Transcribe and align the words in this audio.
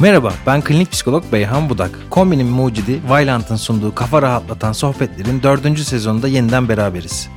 Merhaba, 0.00 0.32
ben 0.46 0.60
klinik 0.60 0.92
psikolog 0.92 1.24
Beyhan 1.32 1.70
Budak. 1.70 1.90
Kombinin 2.10 2.46
mucidi 2.46 3.00
Vailant'ın 3.08 3.56
sunduğu 3.56 3.94
kafa 3.94 4.22
rahatlatan 4.22 4.72
sohbetlerin 4.72 5.42
dördüncü 5.42 5.84
sezonunda 5.84 6.28
yeniden 6.28 6.68
beraberiz. 6.68 7.28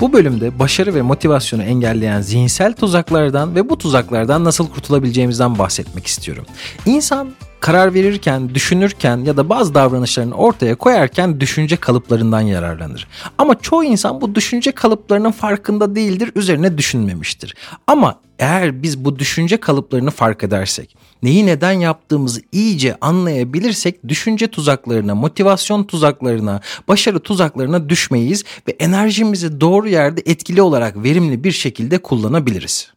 Bu 0.00 0.12
bölümde 0.12 0.58
başarı 0.58 0.94
ve 0.94 1.02
motivasyonu 1.02 1.62
engelleyen 1.62 2.20
zihinsel 2.20 2.72
tuzaklardan 2.72 3.54
ve 3.54 3.68
bu 3.68 3.78
tuzaklardan 3.78 4.44
nasıl 4.44 4.70
kurtulabileceğimizden 4.70 5.58
bahsetmek 5.58 6.06
istiyorum. 6.06 6.44
İnsan 6.86 7.32
karar 7.64 7.94
verirken, 7.94 8.54
düşünürken 8.54 9.16
ya 9.16 9.36
da 9.36 9.48
bazı 9.48 9.74
davranışlarını 9.74 10.34
ortaya 10.34 10.74
koyarken 10.74 11.40
düşünce 11.40 11.76
kalıplarından 11.76 12.40
yararlanır. 12.40 13.08
Ama 13.38 13.60
çoğu 13.60 13.84
insan 13.84 14.20
bu 14.20 14.34
düşünce 14.34 14.72
kalıplarının 14.72 15.30
farkında 15.30 15.94
değildir, 15.94 16.32
üzerine 16.34 16.78
düşünmemiştir. 16.78 17.54
Ama 17.86 18.20
eğer 18.38 18.82
biz 18.82 19.04
bu 19.04 19.18
düşünce 19.18 19.56
kalıplarını 19.56 20.10
fark 20.10 20.44
edersek, 20.44 20.96
neyi 21.22 21.46
neden 21.46 21.72
yaptığımızı 21.72 22.40
iyice 22.52 22.96
anlayabilirsek 23.00 24.08
düşünce 24.08 24.46
tuzaklarına, 24.46 25.14
motivasyon 25.14 25.84
tuzaklarına, 25.84 26.60
başarı 26.88 27.20
tuzaklarına 27.20 27.88
düşmeyiz 27.88 28.44
ve 28.68 28.76
enerjimizi 28.78 29.60
doğru 29.60 29.88
yerde 29.88 30.22
etkili 30.26 30.62
olarak 30.62 31.02
verimli 31.02 31.44
bir 31.44 31.52
şekilde 31.52 31.98
kullanabiliriz. 31.98 32.92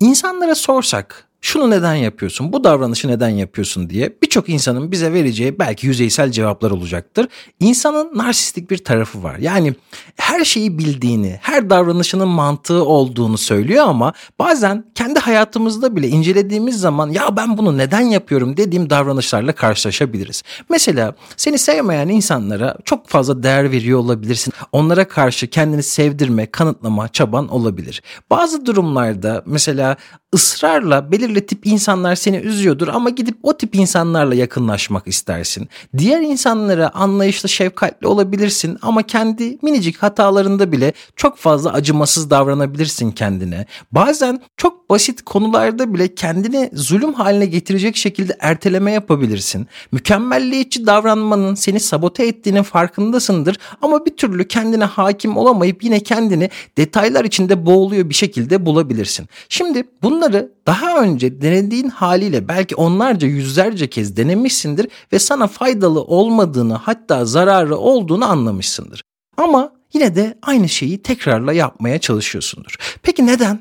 İnsanlara 0.00 0.54
sorsak 0.54 1.29
şunu 1.40 1.70
neden 1.70 1.94
yapıyorsun, 1.94 2.52
bu 2.52 2.64
davranışı 2.64 3.08
neden 3.08 3.28
yapıyorsun 3.28 3.90
diye 3.90 4.16
birçok 4.22 4.48
insanın 4.48 4.92
bize 4.92 5.12
vereceği 5.12 5.58
belki 5.58 5.86
yüzeysel 5.86 6.30
cevaplar 6.30 6.70
olacaktır. 6.70 7.28
İnsanın 7.60 8.18
narsistik 8.18 8.70
bir 8.70 8.78
tarafı 8.78 9.22
var. 9.22 9.36
Yani 9.38 9.74
her 10.16 10.44
şeyi 10.44 10.78
bildiğini, 10.78 11.38
her 11.42 11.70
davranışının 11.70 12.28
mantığı 12.28 12.84
olduğunu 12.84 13.38
söylüyor 13.38 13.84
ama 13.88 14.12
bazen 14.38 14.84
kendi 14.94 15.18
hayatımızda 15.18 15.96
bile 15.96 16.08
incelediğimiz 16.08 16.80
zaman 16.80 17.10
ya 17.10 17.36
ben 17.36 17.58
bunu 17.58 17.78
neden 17.78 18.00
yapıyorum 18.00 18.56
dediğim 18.56 18.90
davranışlarla 18.90 19.52
karşılaşabiliriz. 19.52 20.42
Mesela 20.68 21.14
seni 21.36 21.58
sevmeyen 21.58 22.08
insanlara 22.08 22.76
çok 22.84 23.08
fazla 23.08 23.42
değer 23.42 23.70
veriyor 23.70 23.98
olabilirsin. 23.98 24.52
Onlara 24.72 25.08
karşı 25.08 25.46
kendini 25.46 25.82
sevdirme, 25.82 26.46
kanıtlama 26.46 27.08
çaban 27.08 27.48
olabilir. 27.48 28.02
Bazı 28.30 28.66
durumlarda 28.66 29.42
mesela 29.46 29.96
ısrarla 30.34 31.12
belirli 31.12 31.46
tip 31.46 31.66
insanlar 31.66 32.14
seni 32.14 32.36
üzüyordur 32.36 32.88
ama 32.88 33.10
gidip 33.10 33.36
o 33.42 33.56
tip 33.56 33.74
insanlarla 33.74 34.34
yakınlaşmak 34.34 35.06
istersin. 35.06 35.68
Diğer 35.98 36.20
insanlara 36.20 36.90
anlayışlı, 36.94 37.48
şefkatli 37.48 38.06
olabilirsin 38.06 38.78
ama 38.82 39.02
kendi 39.02 39.58
minicik 39.62 39.96
hatalarında 39.96 40.72
bile 40.72 40.92
çok 41.16 41.38
fazla 41.38 41.72
acımasız 41.72 42.30
davranabilirsin 42.30 43.10
kendine. 43.10 43.66
Bazen 43.92 44.42
çok 44.56 44.90
basit 44.90 45.22
konularda 45.22 45.94
bile 45.94 46.14
kendini 46.14 46.70
zulüm 46.74 47.12
haline 47.12 47.46
getirecek 47.46 47.96
şekilde 47.96 48.36
erteleme 48.40 48.92
yapabilirsin. 48.92 49.66
Mükemmelliyetçi 49.92 50.86
davranmanın 50.86 51.54
seni 51.54 51.80
sabote 51.80 52.26
ettiğinin 52.26 52.62
farkındasındır 52.62 53.58
ama 53.82 54.06
bir 54.06 54.16
türlü 54.16 54.48
kendine 54.48 54.84
hakim 54.84 55.36
olamayıp 55.36 55.84
yine 55.84 56.00
kendini 56.00 56.50
detaylar 56.78 57.24
içinde 57.24 57.66
boğuluyor 57.66 58.08
bir 58.08 58.14
şekilde 58.14 58.66
bulabilirsin. 58.66 59.28
Şimdi 59.48 59.84
bunun 60.02 60.19
Bunları 60.20 60.52
daha 60.66 61.02
önce 61.02 61.40
denediğin 61.40 61.88
haliyle 61.88 62.48
belki 62.48 62.76
onlarca 62.76 63.28
yüzlerce 63.28 63.90
kez 63.90 64.16
denemişsindir 64.16 64.88
ve 65.12 65.18
sana 65.18 65.46
faydalı 65.46 66.02
olmadığını 66.02 66.74
hatta 66.74 67.24
zararı 67.24 67.76
olduğunu 67.76 68.30
anlamışsındır. 68.30 69.02
Ama 69.36 69.72
yine 69.92 70.14
de 70.14 70.38
aynı 70.42 70.68
şeyi 70.68 71.02
tekrarla 71.02 71.52
yapmaya 71.52 71.98
çalışıyorsundur. 71.98 72.76
Peki 73.02 73.26
neden? 73.26 73.58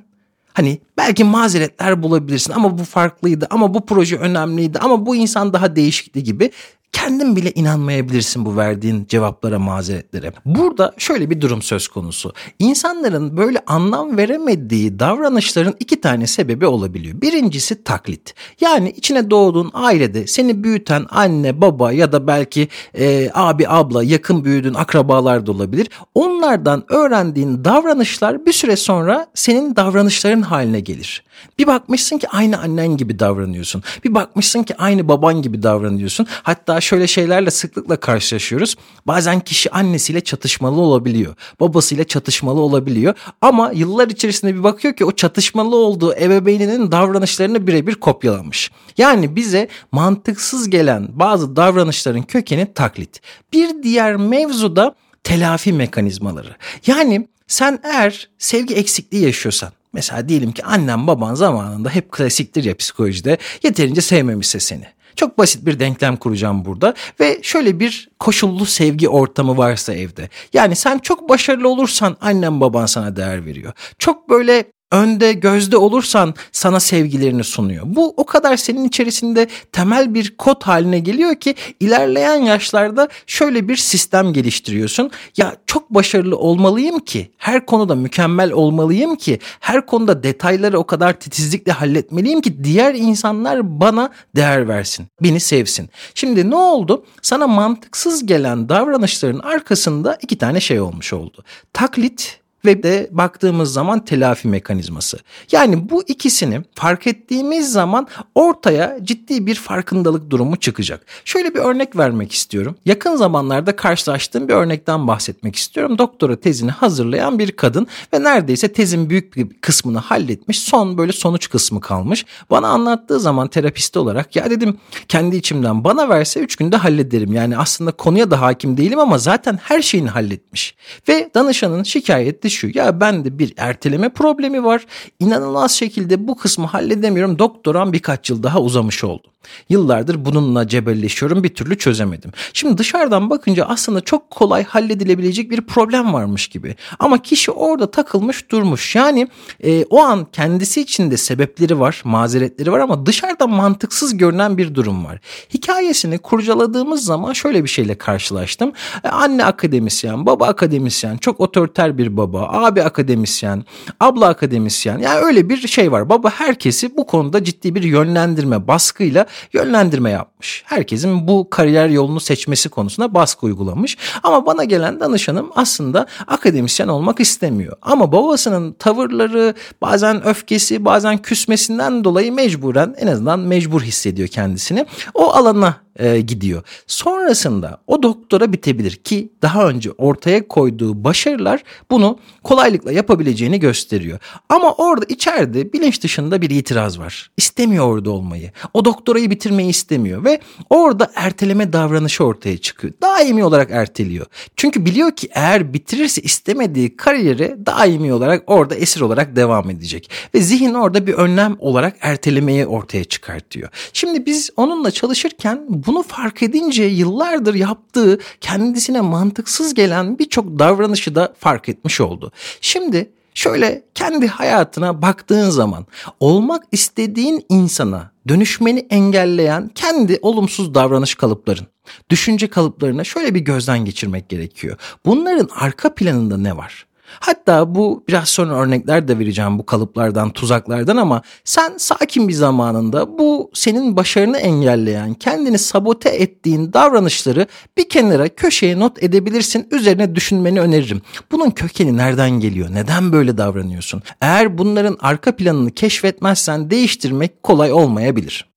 Hani 0.53 0.79
belki 0.97 1.23
mazeretler 1.23 2.03
bulabilirsin 2.03 2.53
ama 2.53 2.77
bu 2.77 2.83
farklıydı 2.83 3.47
ama 3.49 3.73
bu 3.73 3.85
proje 3.85 4.17
önemliydi 4.17 4.79
ama 4.79 5.05
bu 5.05 5.15
insan 5.15 5.53
daha 5.53 5.75
değişikti 5.75 6.23
gibi 6.23 6.51
kendin 6.91 7.35
bile 7.35 7.51
inanmayabilirsin 7.51 8.45
bu 8.45 8.57
verdiğin 8.57 9.05
cevaplara, 9.09 9.59
mazeretlere. 9.59 10.33
Burada 10.45 10.93
şöyle 10.97 11.29
bir 11.29 11.41
durum 11.41 11.61
söz 11.61 11.87
konusu. 11.87 12.33
İnsanların 12.59 13.37
böyle 13.37 13.61
anlam 13.67 14.17
veremediği 14.17 14.99
davranışların 14.99 15.75
iki 15.79 16.01
tane 16.01 16.27
sebebi 16.27 16.65
olabiliyor. 16.65 17.21
Birincisi 17.21 17.83
taklit. 17.83 18.33
Yani 18.61 18.89
içine 18.89 19.29
doğduğun 19.29 19.71
ailede 19.73 20.27
seni 20.27 20.63
büyüten 20.63 21.05
anne, 21.09 21.61
baba 21.61 21.91
ya 21.91 22.11
da 22.11 22.27
belki 22.27 22.67
e, 22.97 23.29
abi, 23.33 23.67
abla, 23.67 24.03
yakın 24.03 24.45
büyüdüğün 24.45 24.73
akrabalar 24.73 25.45
da 25.45 25.51
olabilir. 25.51 25.89
Onlardan 26.15 26.83
öğrendiğin 26.89 27.65
davranışlar 27.65 28.45
bir 28.45 28.53
süre 28.53 28.75
sonra 28.75 29.27
senin 29.33 29.75
davranışların 29.75 30.41
haline 30.41 30.79
gelir. 30.79 31.23
Bir 31.59 31.67
bakmışsın 31.67 32.17
ki 32.17 32.27
aynı 32.29 32.59
annen 32.59 32.97
gibi 32.97 33.19
davranıyorsun. 33.19 33.83
Bir 34.03 34.13
bakmışsın 34.13 34.63
ki 34.63 34.77
aynı 34.77 35.07
baban 35.07 35.41
gibi 35.41 35.63
davranıyorsun. 35.63 36.27
Hatta 36.43 36.81
şöyle 36.89 37.07
şeylerle 37.07 37.51
sıklıkla 37.51 37.95
karşılaşıyoruz. 37.99 38.75
Bazen 39.07 39.39
kişi 39.39 39.71
annesiyle 39.71 40.21
çatışmalı 40.21 40.81
olabiliyor. 40.81 41.35
Babasıyla 41.59 42.03
çatışmalı 42.03 42.59
olabiliyor. 42.59 43.13
Ama 43.41 43.71
yıllar 43.73 44.07
içerisinde 44.07 44.55
bir 44.55 44.63
bakıyor 44.63 44.95
ki 44.95 45.05
o 45.05 45.11
çatışmalı 45.11 45.75
olduğu 45.75 46.13
ebeveyninin 46.13 46.91
davranışlarını 46.91 47.67
birebir 47.67 47.95
kopyalamış. 47.95 48.71
Yani 48.97 49.35
bize 49.35 49.67
mantıksız 49.91 50.69
gelen 50.69 51.07
bazı 51.11 51.55
davranışların 51.55 52.23
kökeni 52.23 52.73
taklit. 52.73 53.21
Bir 53.53 53.83
diğer 53.83 54.15
mevzu 54.15 54.75
da 54.75 54.95
telafi 55.23 55.73
mekanizmaları. 55.73 56.55
Yani 56.87 57.27
sen 57.47 57.79
eğer 57.83 58.29
sevgi 58.37 58.75
eksikliği 58.75 59.23
yaşıyorsan 59.23 59.71
Mesela 59.93 60.29
diyelim 60.29 60.51
ki 60.51 60.63
annen 60.63 61.07
baban 61.07 61.35
zamanında 61.35 61.89
hep 61.89 62.11
klasiktir 62.11 62.63
ya 62.63 62.77
psikolojide 62.77 63.37
yeterince 63.63 64.01
sevmemişse 64.01 64.59
seni. 64.59 64.98
Çok 65.19 65.37
basit 65.37 65.65
bir 65.65 65.79
denklem 65.79 66.17
kuracağım 66.17 66.65
burada 66.65 66.93
ve 67.19 67.39
şöyle 67.41 67.79
bir 67.79 68.09
koşullu 68.19 68.65
sevgi 68.65 69.09
ortamı 69.09 69.57
varsa 69.57 69.93
evde. 69.93 70.29
Yani 70.53 70.75
sen 70.75 70.99
çok 70.99 71.29
başarılı 71.29 71.69
olursan 71.69 72.17
annen 72.21 72.61
baban 72.61 72.85
sana 72.85 73.15
değer 73.15 73.45
veriyor. 73.45 73.73
Çok 73.97 74.29
böyle 74.29 74.63
önde 74.91 75.33
gözde 75.33 75.77
olursan 75.77 76.33
sana 76.51 76.79
sevgilerini 76.79 77.43
sunuyor. 77.43 77.83
Bu 77.85 78.13
o 78.17 78.25
kadar 78.25 78.57
senin 78.57 78.83
içerisinde 78.87 79.47
temel 79.71 80.13
bir 80.13 80.37
kod 80.37 80.63
haline 80.63 80.99
geliyor 80.99 81.35
ki 81.35 81.55
ilerleyen 81.79 82.35
yaşlarda 82.35 83.07
şöyle 83.27 83.67
bir 83.67 83.75
sistem 83.75 84.33
geliştiriyorsun. 84.33 85.11
Ya 85.37 85.55
çok 85.65 85.89
başarılı 85.89 86.37
olmalıyım 86.37 86.99
ki, 86.99 87.31
her 87.37 87.65
konuda 87.65 87.95
mükemmel 87.95 88.51
olmalıyım 88.51 89.15
ki, 89.15 89.39
her 89.59 89.85
konuda 89.85 90.23
detayları 90.23 90.79
o 90.79 90.83
kadar 90.87 91.19
titizlikle 91.19 91.71
halletmeliyim 91.71 92.41
ki 92.41 92.63
diğer 92.63 92.95
insanlar 92.95 93.79
bana 93.79 94.09
değer 94.35 94.67
versin, 94.67 95.07
beni 95.21 95.39
sevsin. 95.39 95.89
Şimdi 96.15 96.49
ne 96.49 96.55
oldu? 96.55 97.05
Sana 97.21 97.47
mantıksız 97.47 98.25
gelen 98.25 98.69
davranışların 98.69 99.39
arkasında 99.39 100.17
iki 100.21 100.37
tane 100.37 100.59
şey 100.59 100.81
olmuş 100.81 101.13
oldu. 101.13 101.43
Taklit 101.73 102.38
ve 102.65 102.83
de 102.83 103.09
baktığımız 103.11 103.73
zaman 103.73 104.05
telafi 104.05 104.47
mekanizması. 104.47 105.19
Yani 105.51 105.89
bu 105.89 106.03
ikisini 106.07 106.61
fark 106.75 107.07
ettiğimiz 107.07 107.71
zaman 107.71 108.07
ortaya 108.35 108.97
ciddi 109.03 109.45
bir 109.45 109.55
farkındalık 109.55 110.29
durumu 110.29 110.55
çıkacak. 110.55 111.05
Şöyle 111.25 111.53
bir 111.53 111.59
örnek 111.59 111.97
vermek 111.97 112.31
istiyorum. 112.31 112.75
Yakın 112.85 113.15
zamanlarda 113.15 113.75
karşılaştığım 113.75 114.47
bir 114.47 114.53
örnekten 114.53 115.07
bahsetmek 115.07 115.55
istiyorum. 115.55 115.97
Doktora 115.97 116.35
tezini 116.35 116.71
hazırlayan 116.71 117.39
bir 117.39 117.51
kadın 117.51 117.87
ve 118.13 118.23
neredeyse 118.23 118.73
tezin 118.73 119.09
büyük 119.09 119.35
bir 119.35 119.49
kısmını 119.61 119.97
halletmiş. 119.97 120.59
Son 120.59 120.97
böyle 120.97 121.11
sonuç 121.11 121.49
kısmı 121.49 121.81
kalmış. 121.81 122.25
Bana 122.49 122.67
anlattığı 122.67 123.19
zaman 123.19 123.47
terapist 123.47 123.97
olarak 123.97 124.35
ya 124.35 124.49
dedim 124.49 124.77
kendi 125.07 125.35
içimden 125.35 125.83
bana 125.83 126.09
verse 126.09 126.39
3 126.39 126.55
günde 126.55 126.77
hallederim. 126.77 127.33
Yani 127.33 127.57
aslında 127.57 127.91
konuya 127.91 128.31
da 128.31 128.41
hakim 128.41 128.77
değilim 128.77 128.99
ama 128.99 129.17
zaten 129.17 129.59
her 129.63 129.81
şeyini 129.81 130.09
halletmiş. 130.09 130.75
Ve 131.07 131.29
danışanın 131.35 131.83
şikayeti 131.83 132.48
de 132.49 132.53
şu 132.53 132.67
ya 132.73 132.99
bende 132.99 133.39
bir 133.39 133.53
erteleme 133.57 134.09
problemi 134.09 134.63
var. 134.63 134.85
İnanılmaz 135.19 135.71
şekilde 135.71 136.27
bu 136.27 136.37
kısmı 136.37 136.65
halledemiyorum. 136.65 137.39
Doktoram 137.39 137.93
birkaç 137.93 138.29
yıl 138.29 138.43
daha 138.43 138.61
uzamış 138.61 139.03
oldu. 139.03 139.27
Yıllardır 139.69 140.25
bununla 140.25 140.67
cebelleşiyorum 140.67 141.43
bir 141.43 141.49
türlü 141.49 141.77
çözemedim. 141.77 142.31
Şimdi 142.53 142.77
dışarıdan 142.77 143.29
bakınca 143.29 143.65
aslında 143.65 144.01
çok 144.01 144.29
kolay 144.29 144.63
halledilebilecek 144.63 145.51
bir 145.51 145.61
problem 145.61 146.13
varmış 146.13 146.47
gibi. 146.47 146.75
Ama 146.99 147.21
kişi 147.21 147.51
orada 147.51 147.91
takılmış 147.91 148.51
durmuş. 148.51 148.95
Yani 148.95 149.27
e, 149.63 149.85
o 149.85 149.99
an 150.01 150.27
kendisi 150.31 150.81
içinde 150.81 151.17
sebepleri 151.17 151.79
var, 151.79 152.01
mazeretleri 152.03 152.71
var 152.71 152.79
ama 152.79 153.05
dışarıdan 153.05 153.49
mantıksız 153.49 154.17
görünen 154.17 154.57
bir 154.57 154.75
durum 154.75 155.05
var. 155.05 155.19
Hikayesini 155.53 156.17
kurcaladığımız 156.17 157.05
zaman 157.05 157.33
şöyle 157.33 157.63
bir 157.63 157.69
şeyle 157.69 157.97
karşılaştım. 157.97 158.71
E, 159.03 159.07
anne 159.09 159.45
akademisyen, 159.45 160.25
baba 160.25 160.47
akademisyen, 160.47 161.17
çok 161.17 161.39
otoriter 161.39 161.97
bir 161.97 162.17
baba 162.17 162.38
baba, 162.39 162.65
abi 162.65 162.83
akademisyen, 162.83 163.63
abla 163.99 164.27
akademisyen. 164.27 164.99
Yani 164.99 165.19
öyle 165.19 165.49
bir 165.49 165.67
şey 165.67 165.91
var. 165.91 166.09
Baba 166.09 166.29
herkesi 166.29 166.97
bu 166.97 167.05
konuda 167.05 167.43
ciddi 167.43 167.75
bir 167.75 167.83
yönlendirme, 167.83 168.67
baskıyla 168.67 169.25
yönlendirme 169.53 170.11
yapmış. 170.11 170.63
Herkesin 170.65 171.27
bu 171.27 171.49
kariyer 171.49 171.89
yolunu 171.89 172.19
seçmesi 172.19 172.69
konusunda 172.69 173.13
baskı 173.13 173.45
uygulamış. 173.45 173.97
Ama 174.23 174.45
bana 174.45 174.63
gelen 174.63 174.99
danışanım 174.99 175.51
aslında 175.55 176.05
akademisyen 176.27 176.87
olmak 176.87 177.19
istemiyor. 177.19 177.77
Ama 177.81 178.11
babasının 178.11 178.73
tavırları, 178.73 179.53
bazen 179.81 180.27
öfkesi, 180.27 180.85
bazen 180.85 181.17
küsmesinden 181.17 182.03
dolayı 182.03 182.33
mecburen 182.33 182.95
en 182.97 183.07
azından 183.07 183.39
mecbur 183.39 183.81
hissediyor 183.81 184.27
kendisini. 184.27 184.85
O 185.13 185.31
alana 185.31 185.75
e, 185.99 186.21
gidiyor. 186.21 186.63
Sonrasında 186.87 187.81
o 187.87 188.03
doktora 188.03 188.53
bitebilir 188.53 188.91
ki 188.91 189.29
daha 189.41 189.67
önce 189.67 189.91
ortaya 189.91 190.47
koyduğu 190.47 191.03
başarılar 191.03 191.63
bunu 191.91 192.19
kolaylıkla 192.43 192.91
yapabileceğini 192.91 193.59
gösteriyor. 193.59 194.19
Ama 194.49 194.73
orada 194.73 195.05
içeride 195.09 195.73
bilinç 195.73 196.03
dışında 196.03 196.41
bir 196.41 196.49
itiraz 196.49 196.99
var. 196.99 197.31
İstemiyor 197.37 197.87
orada 197.87 198.11
olmayı. 198.11 198.51
O 198.73 198.85
doktorayı 198.85 199.31
bitirmeyi 199.31 199.69
istemiyor 199.69 200.23
ve 200.23 200.39
orada 200.69 201.11
erteleme 201.15 201.73
davranışı 201.73 202.23
ortaya 202.23 202.57
çıkıyor. 202.57 202.93
Daimi 203.01 203.43
olarak 203.43 203.71
erteliyor. 203.71 204.25
Çünkü 204.55 204.85
biliyor 204.85 205.11
ki 205.11 205.29
eğer 205.31 205.73
bitirirse 205.73 206.21
istemediği 206.21 206.97
kariyere 206.97 207.57
daimi 207.65 208.13
olarak 208.13 208.43
orada 208.47 208.75
esir 208.75 209.01
olarak 209.01 209.35
devam 209.35 209.69
edecek. 209.69 210.09
Ve 210.35 210.41
zihin 210.41 210.73
orada 210.73 211.07
bir 211.07 211.13
önlem 211.13 211.55
olarak 211.59 211.95
ertelemeyi 212.01 212.67
ortaya 212.67 213.03
çıkartıyor. 213.03 213.69
Şimdi 213.93 214.25
biz 214.25 214.49
onunla 214.57 214.91
çalışırken 214.91 215.65
bunu 215.89 216.03
fark 216.03 216.43
edince 216.43 216.83
yıllardır 216.83 217.53
yaptığı 217.53 218.19
kendisine 218.41 219.01
mantıksız 219.01 219.73
gelen 219.73 220.19
birçok 220.19 220.59
davranışı 220.59 221.15
da 221.15 221.33
fark 221.39 221.69
etmiş 221.69 222.01
oldu. 222.01 222.31
Şimdi 222.61 223.11
şöyle 223.33 223.83
kendi 223.95 224.27
hayatına 224.27 225.01
baktığın 225.01 225.49
zaman 225.49 225.85
olmak 226.19 226.63
istediğin 226.71 227.45
insana 227.49 228.11
dönüşmeni 228.27 228.87
engelleyen 228.89 229.71
kendi 229.75 230.19
olumsuz 230.21 230.73
davranış 230.73 231.15
kalıpların, 231.15 231.67
düşünce 232.09 232.47
kalıplarına 232.47 233.03
şöyle 233.03 233.35
bir 233.35 233.39
gözden 233.39 233.85
geçirmek 233.85 234.29
gerekiyor. 234.29 234.77
Bunların 235.05 235.49
arka 235.55 235.95
planında 235.95 236.37
ne 236.37 236.57
var? 236.57 236.85
Hatta 237.19 237.75
bu 237.75 238.03
biraz 238.07 238.29
sonra 238.29 238.53
örnekler 238.55 239.07
de 239.07 239.19
vereceğim 239.19 239.59
bu 239.59 239.65
kalıplardan, 239.65 240.29
tuzaklardan 240.29 240.97
ama 240.97 241.21
sen 241.43 241.73
sakin 241.77 242.27
bir 242.27 242.33
zamanında 242.33 243.17
bu 243.17 243.51
senin 243.53 243.97
başarını 243.97 244.37
engelleyen, 244.37 245.13
kendini 245.13 245.57
sabote 245.57 246.09
ettiğin 246.09 246.73
davranışları 246.73 247.47
bir 247.77 247.89
kenara 247.89 248.29
köşeye 248.29 248.79
not 248.79 249.03
edebilirsin. 249.03 249.67
Üzerine 249.71 250.15
düşünmeni 250.15 250.61
öneririm. 250.61 251.01
Bunun 251.31 251.49
kökeni 251.51 251.97
nereden 251.97 252.29
geliyor? 252.29 252.69
Neden 252.71 253.11
böyle 253.11 253.37
davranıyorsun? 253.37 254.01
Eğer 254.21 254.57
bunların 254.57 254.97
arka 254.99 255.35
planını 255.35 255.71
keşfetmezsen 255.71 256.69
değiştirmek 256.69 257.43
kolay 257.43 257.71
olmayabilir. 257.71 258.49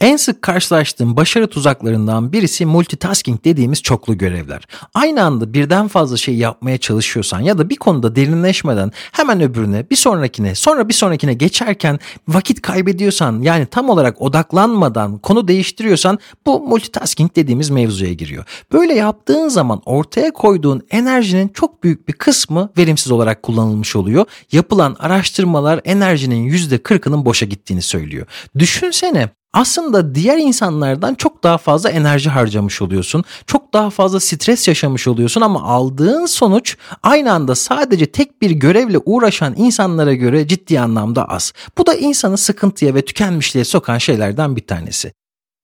En 0.00 0.16
sık 0.16 0.42
karşılaştığım 0.42 1.16
başarı 1.16 1.46
tuzaklarından 1.46 2.32
birisi 2.32 2.66
multitasking 2.66 3.44
dediğimiz 3.44 3.82
çoklu 3.82 4.18
görevler. 4.18 4.66
Aynı 4.94 5.24
anda 5.24 5.52
birden 5.52 5.88
fazla 5.88 6.16
şey 6.16 6.36
yapmaya 6.36 6.78
çalışıyorsan 6.78 7.40
ya 7.40 7.58
da 7.58 7.70
bir 7.70 7.76
konuda 7.76 8.16
derinleşmeden 8.16 8.92
hemen 9.12 9.40
öbürüne, 9.40 9.90
bir 9.90 9.96
sonrakine, 9.96 10.54
sonra 10.54 10.88
bir 10.88 10.94
sonrakine 10.94 11.34
geçerken 11.34 11.98
vakit 12.28 12.62
kaybediyorsan 12.62 13.40
yani 13.40 13.66
tam 13.66 13.90
olarak 13.90 14.22
odaklanmadan 14.22 15.18
konu 15.18 15.48
değiştiriyorsan 15.48 16.18
bu 16.46 16.60
multitasking 16.60 17.36
dediğimiz 17.36 17.70
mevzuya 17.70 18.12
giriyor. 18.12 18.44
Böyle 18.72 18.94
yaptığın 18.94 19.48
zaman 19.48 19.82
ortaya 19.84 20.30
koyduğun 20.30 20.82
enerjinin 20.90 21.48
çok 21.48 21.82
büyük 21.84 22.08
bir 22.08 22.12
kısmı 22.12 22.70
verimsiz 22.78 23.12
olarak 23.12 23.42
kullanılmış 23.42 23.96
oluyor. 23.96 24.24
Yapılan 24.52 24.96
araştırmalar 24.98 25.80
enerjinin 25.84 26.50
%40'ının 26.50 27.24
boşa 27.24 27.46
gittiğini 27.46 27.82
söylüyor. 27.82 28.26
Düşünsene 28.58 29.37
aslında 29.52 30.14
diğer 30.14 30.38
insanlardan 30.38 31.14
çok 31.14 31.44
daha 31.44 31.58
fazla 31.58 31.90
enerji 31.90 32.30
harcamış 32.30 32.82
oluyorsun. 32.82 33.24
Çok 33.46 33.74
daha 33.74 33.90
fazla 33.90 34.20
stres 34.20 34.68
yaşamış 34.68 35.08
oluyorsun 35.08 35.40
ama 35.40 35.62
aldığın 35.62 36.26
sonuç 36.26 36.76
aynı 37.02 37.32
anda 37.32 37.54
sadece 37.54 38.06
tek 38.06 38.42
bir 38.42 38.50
görevle 38.50 38.98
uğraşan 38.98 39.54
insanlara 39.56 40.14
göre 40.14 40.48
ciddi 40.48 40.80
anlamda 40.80 41.24
az. 41.24 41.52
Bu 41.78 41.86
da 41.86 41.94
insanı 41.94 42.38
sıkıntıya 42.38 42.94
ve 42.94 43.04
tükenmişliğe 43.04 43.64
sokan 43.64 43.98
şeylerden 43.98 44.56
bir 44.56 44.66
tanesi. 44.66 45.12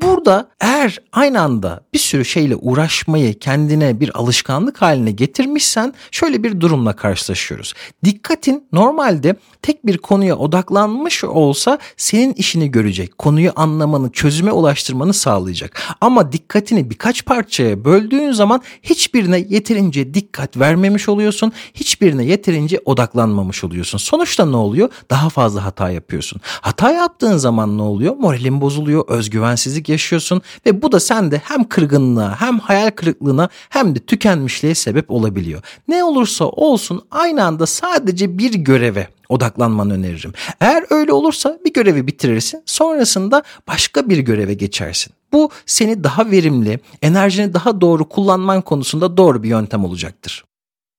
Burada 0.03 0.49
eğer 0.61 0.99
aynı 1.13 1.41
anda 1.41 1.81
bir 1.93 1.99
sürü 1.99 2.25
şeyle 2.25 2.57
uğraşmayı 2.57 3.39
kendine 3.39 4.01
bir 4.01 4.19
alışkanlık 4.19 4.83
haline 4.83 5.11
getirmişsen 5.11 5.95
şöyle 6.11 6.43
bir 6.43 6.61
durumla 6.61 6.97
karşılaşıyoruz. 6.97 7.75
Dikkatin 8.05 8.69
normalde 8.73 9.37
tek 9.63 9.87
bir 9.87 9.99
konuya 9.99 10.37
odaklanmış 10.37 11.25
olsa 11.25 11.79
senin 11.97 12.33
işini 12.33 12.71
görecek, 12.71 13.19
konuyu 13.19 13.53
anlamanı, 13.57 14.13
çözüme 14.13 14.53
ulaştırmanı 14.53 15.15
sağlayacak. 15.15 15.83
Ama 16.01 16.33
dikkatini 16.33 16.91
birkaç 16.91 17.25
parçaya 17.25 17.85
böldüğün 17.85 18.33
zaman 18.33 18.63
hiçbirine 18.83 19.39
yeterince 19.49 20.15
dikkat 20.15 20.57
vermemiş 20.57 21.09
oluyorsun, 21.09 21.53
hiçbirine 21.75 22.25
yeterince 22.25 22.81
odaklanmamış 22.85 23.65
oluyorsun. 23.65 23.99
Sonuçta 23.99 24.47
ne 24.47 24.57
oluyor? 24.57 24.91
Daha 25.11 25.29
fazla 25.29 25.65
hata 25.65 25.91
yapıyorsun. 25.91 26.41
Hata 26.45 26.91
yaptığın 26.91 27.37
zaman 27.37 27.79
ne 27.79 27.83
oluyor? 27.83 28.17
Moralin 28.17 28.61
bozuluyor, 28.61 29.09
özgüvensizlik 29.09 29.84
yaşıyorsun 29.89 30.43
ve 30.67 30.83
bu 30.83 30.93
da 30.93 31.01
sende 31.01 31.43
hem 31.45 31.65
kırgınlığa 31.65 32.41
hem 32.41 32.59
hayal 32.59 32.91
kırıklığına 32.91 33.49
hem 33.69 33.95
de 33.95 33.99
tükenmişliğe 33.99 34.75
sebep 34.75 35.11
olabiliyor. 35.11 35.63
Ne 35.89 36.05
olursa 36.05 36.45
olsun 36.45 37.03
aynı 37.11 37.45
anda 37.45 37.67
sadece 37.67 38.39
bir 38.39 38.55
göreve 38.55 39.09
odaklanmanı 39.29 39.95
öneririm. 39.95 40.33
Eğer 40.61 40.85
öyle 40.91 41.13
olursa 41.13 41.59
bir 41.65 41.73
görevi 41.73 42.07
bitirirsin 42.07 42.63
sonrasında 42.67 43.43
başka 43.69 44.09
bir 44.09 44.19
göreve 44.19 44.55
geçersin. 44.55 45.13
Bu 45.33 45.51
seni 45.67 46.05
daha 46.05 46.31
verimli, 46.31 46.81
enerjini 47.03 47.55
daha 47.55 47.81
doğru 47.81 48.09
kullanman 48.09 48.63
konusunda 48.63 49.17
doğru 49.17 49.43
bir 49.43 49.49
yöntem 49.49 49.85
olacaktır. 49.85 50.45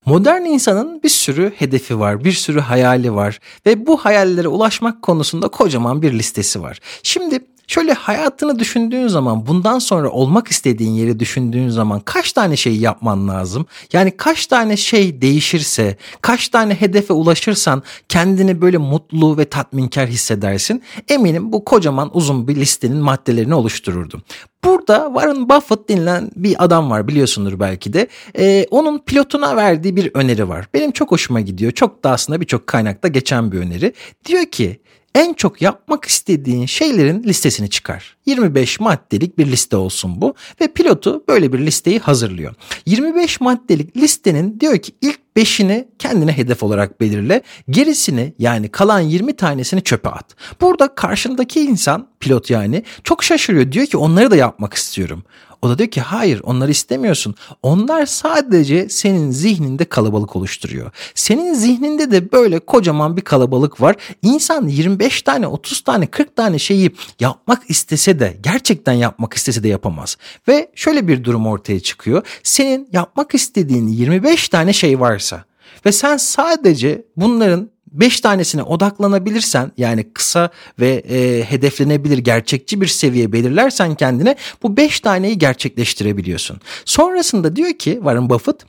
Modern 0.06 0.42
insanın 0.42 1.04
bir 1.04 1.10
sürü 1.10 1.54
hedefi 1.56 2.00
var, 2.00 2.24
bir 2.24 2.32
sürü 2.32 2.60
hayali 2.60 3.14
var 3.14 3.40
ve 3.66 3.88
bu 3.88 3.98
hayallere 3.98 4.48
ulaşmak 4.48 5.02
konusunda 5.02 5.48
kocaman 5.48 6.02
bir 6.02 6.14
listesi 6.14 6.62
var. 6.62 6.80
Şimdi 7.04 7.40
Şöyle 7.68 7.94
hayatını 7.94 8.60
düşündüğün 8.60 9.08
zaman 9.08 9.48
bundan 9.48 9.80
sonra 9.80 10.10
olmak 10.10 10.48
istediğin 10.48 10.92
yeri 10.92 11.20
düşündüğün 11.20 11.70
zaman 11.70 12.00
kaç 12.00 12.34
tane 12.34 12.56
şey 12.56 12.78
yapman 12.78 13.28
lazım? 13.28 13.66
Yani 13.94 14.18
kaç 14.18 14.48
tane 14.48 14.78
şey 14.78 15.22
değişirse, 15.22 15.98
kaç 16.22 16.50
tane 16.50 16.74
hedefe 16.74 17.14
ulaşırsan 17.14 17.84
kendini 18.10 18.62
böyle 18.62 18.78
mutlu 18.78 19.38
ve 19.38 19.46
tatminkar 19.46 20.08
hissedersin. 20.08 20.84
Eminim 21.10 21.52
bu 21.52 21.66
kocaman 21.66 22.10
uzun 22.14 22.48
bir 22.48 22.56
listenin 22.56 22.98
maddelerini 22.98 23.54
oluştururdum. 23.56 24.22
Burada 24.64 25.12
Warren 25.14 25.50
Buffett 25.50 25.90
denilen 25.90 26.32
bir 26.36 26.64
adam 26.64 26.90
var 26.90 27.08
biliyorsundur 27.08 27.60
belki 27.60 27.94
de. 27.94 28.08
Ee, 28.38 28.66
onun 28.72 29.00
pilotuna 29.00 29.56
verdiği 29.56 29.96
bir 29.96 30.12
öneri 30.14 30.50
var. 30.50 30.68
Benim 30.74 30.92
çok 30.92 31.12
hoşuma 31.12 31.42
gidiyor. 31.42 31.72
Çok 31.72 32.04
da 32.04 32.12
aslında 32.12 32.42
birçok 32.42 32.68
kaynakta 32.68 33.08
geçen 33.08 33.52
bir 33.52 33.60
öneri. 33.60 33.94
Diyor 34.26 34.46
ki 34.46 34.80
en 35.16 35.34
çok 35.34 35.62
yapmak 35.62 36.06
istediğin 36.06 36.66
şeylerin 36.66 37.24
listesini 37.24 37.70
çıkar. 37.70 38.18
25 38.26 38.80
maddelik 38.80 39.38
bir 39.38 39.46
liste 39.46 39.78
olsun 39.78 40.22
bu 40.22 40.36
ve 40.62 40.68
pilotu 40.68 41.24
böyle 41.28 41.54
bir 41.54 41.60
listeyi 41.60 42.00
hazırlıyor. 42.00 42.56
25 42.86 43.42
maddelik 43.42 43.98
listenin 43.98 44.60
diyor 44.60 44.78
ki 44.78 44.92
ilk 45.02 45.20
5'ini 45.38 45.88
kendine 46.00 46.38
hedef 46.38 46.64
olarak 46.64 47.02
belirle. 47.02 47.42
Gerisini 47.70 48.34
yani 48.40 48.70
kalan 48.70 49.00
20 49.00 49.36
tanesini 49.36 49.84
çöpe 49.84 50.10
at. 50.10 50.36
Burada 50.62 50.96
karşındaki 50.96 51.62
insan 51.62 52.08
pilot 52.20 52.50
yani 52.50 52.84
çok 53.04 53.24
şaşırıyor. 53.24 53.72
Diyor 53.72 53.86
ki 53.86 53.98
onları 53.98 54.32
da 54.32 54.36
yapmak 54.36 54.74
istiyorum. 54.74 55.24
O 55.66 55.70
da 55.70 55.78
diyor 55.78 55.90
ki 55.90 56.02
hayır 56.02 56.42
onları 56.44 56.72
istemiyorsun. 56.72 57.36
Onlar 57.64 58.06
sadece 58.06 58.90
senin 58.90 59.32
zihninde 59.32 59.86
kalabalık 59.86 60.36
oluşturuyor. 60.36 60.92
Senin 61.16 61.54
zihninde 61.54 62.12
de 62.12 62.32
böyle 62.32 62.60
kocaman 62.60 63.18
bir 63.18 63.22
kalabalık 63.22 63.82
var. 63.82 63.96
İnsan 64.22 64.68
25 64.68 65.22
tane 65.22 65.48
30 65.48 65.82
tane 65.82 66.08
40 66.08 66.36
tane 66.36 66.60
şeyi 66.60 66.96
yapmak 67.20 67.70
istese 67.70 68.20
de 68.20 68.38
gerçekten 68.44 68.94
yapmak 68.94 69.34
istese 69.34 69.64
de 69.64 69.68
yapamaz. 69.68 70.18
Ve 70.48 70.72
şöyle 70.76 71.08
bir 71.08 71.24
durum 71.24 71.48
ortaya 71.48 71.80
çıkıyor. 71.80 72.28
Senin 72.44 72.90
yapmak 72.92 73.36
istediğin 73.36 73.88
25 73.88 74.50
tane 74.50 74.74
şey 74.74 75.00
varsa 75.00 75.46
ve 75.86 75.92
sen 75.92 76.18
sadece 76.18 77.06
bunların 77.18 77.70
5 78.00 78.20
tanesine 78.20 78.64
odaklanabilirsen 78.64 79.72
yani 79.78 80.14
kısa 80.14 80.50
ve 80.80 81.04
e, 81.10 81.44
hedeflenebilir 81.44 82.18
gerçekçi 82.18 82.82
bir 82.82 82.88
seviye 82.88 83.32
belirlersen 83.32 83.96
kendine 83.96 84.36
bu 84.64 84.78
5 84.78 85.00
taneyi 85.00 85.38
gerçekleştirebiliyorsun. 85.38 86.62
Sonrasında 86.86 87.56
diyor 87.56 87.74
ki 87.74 87.94
Warren 87.94 88.30
Buffett 88.30 88.66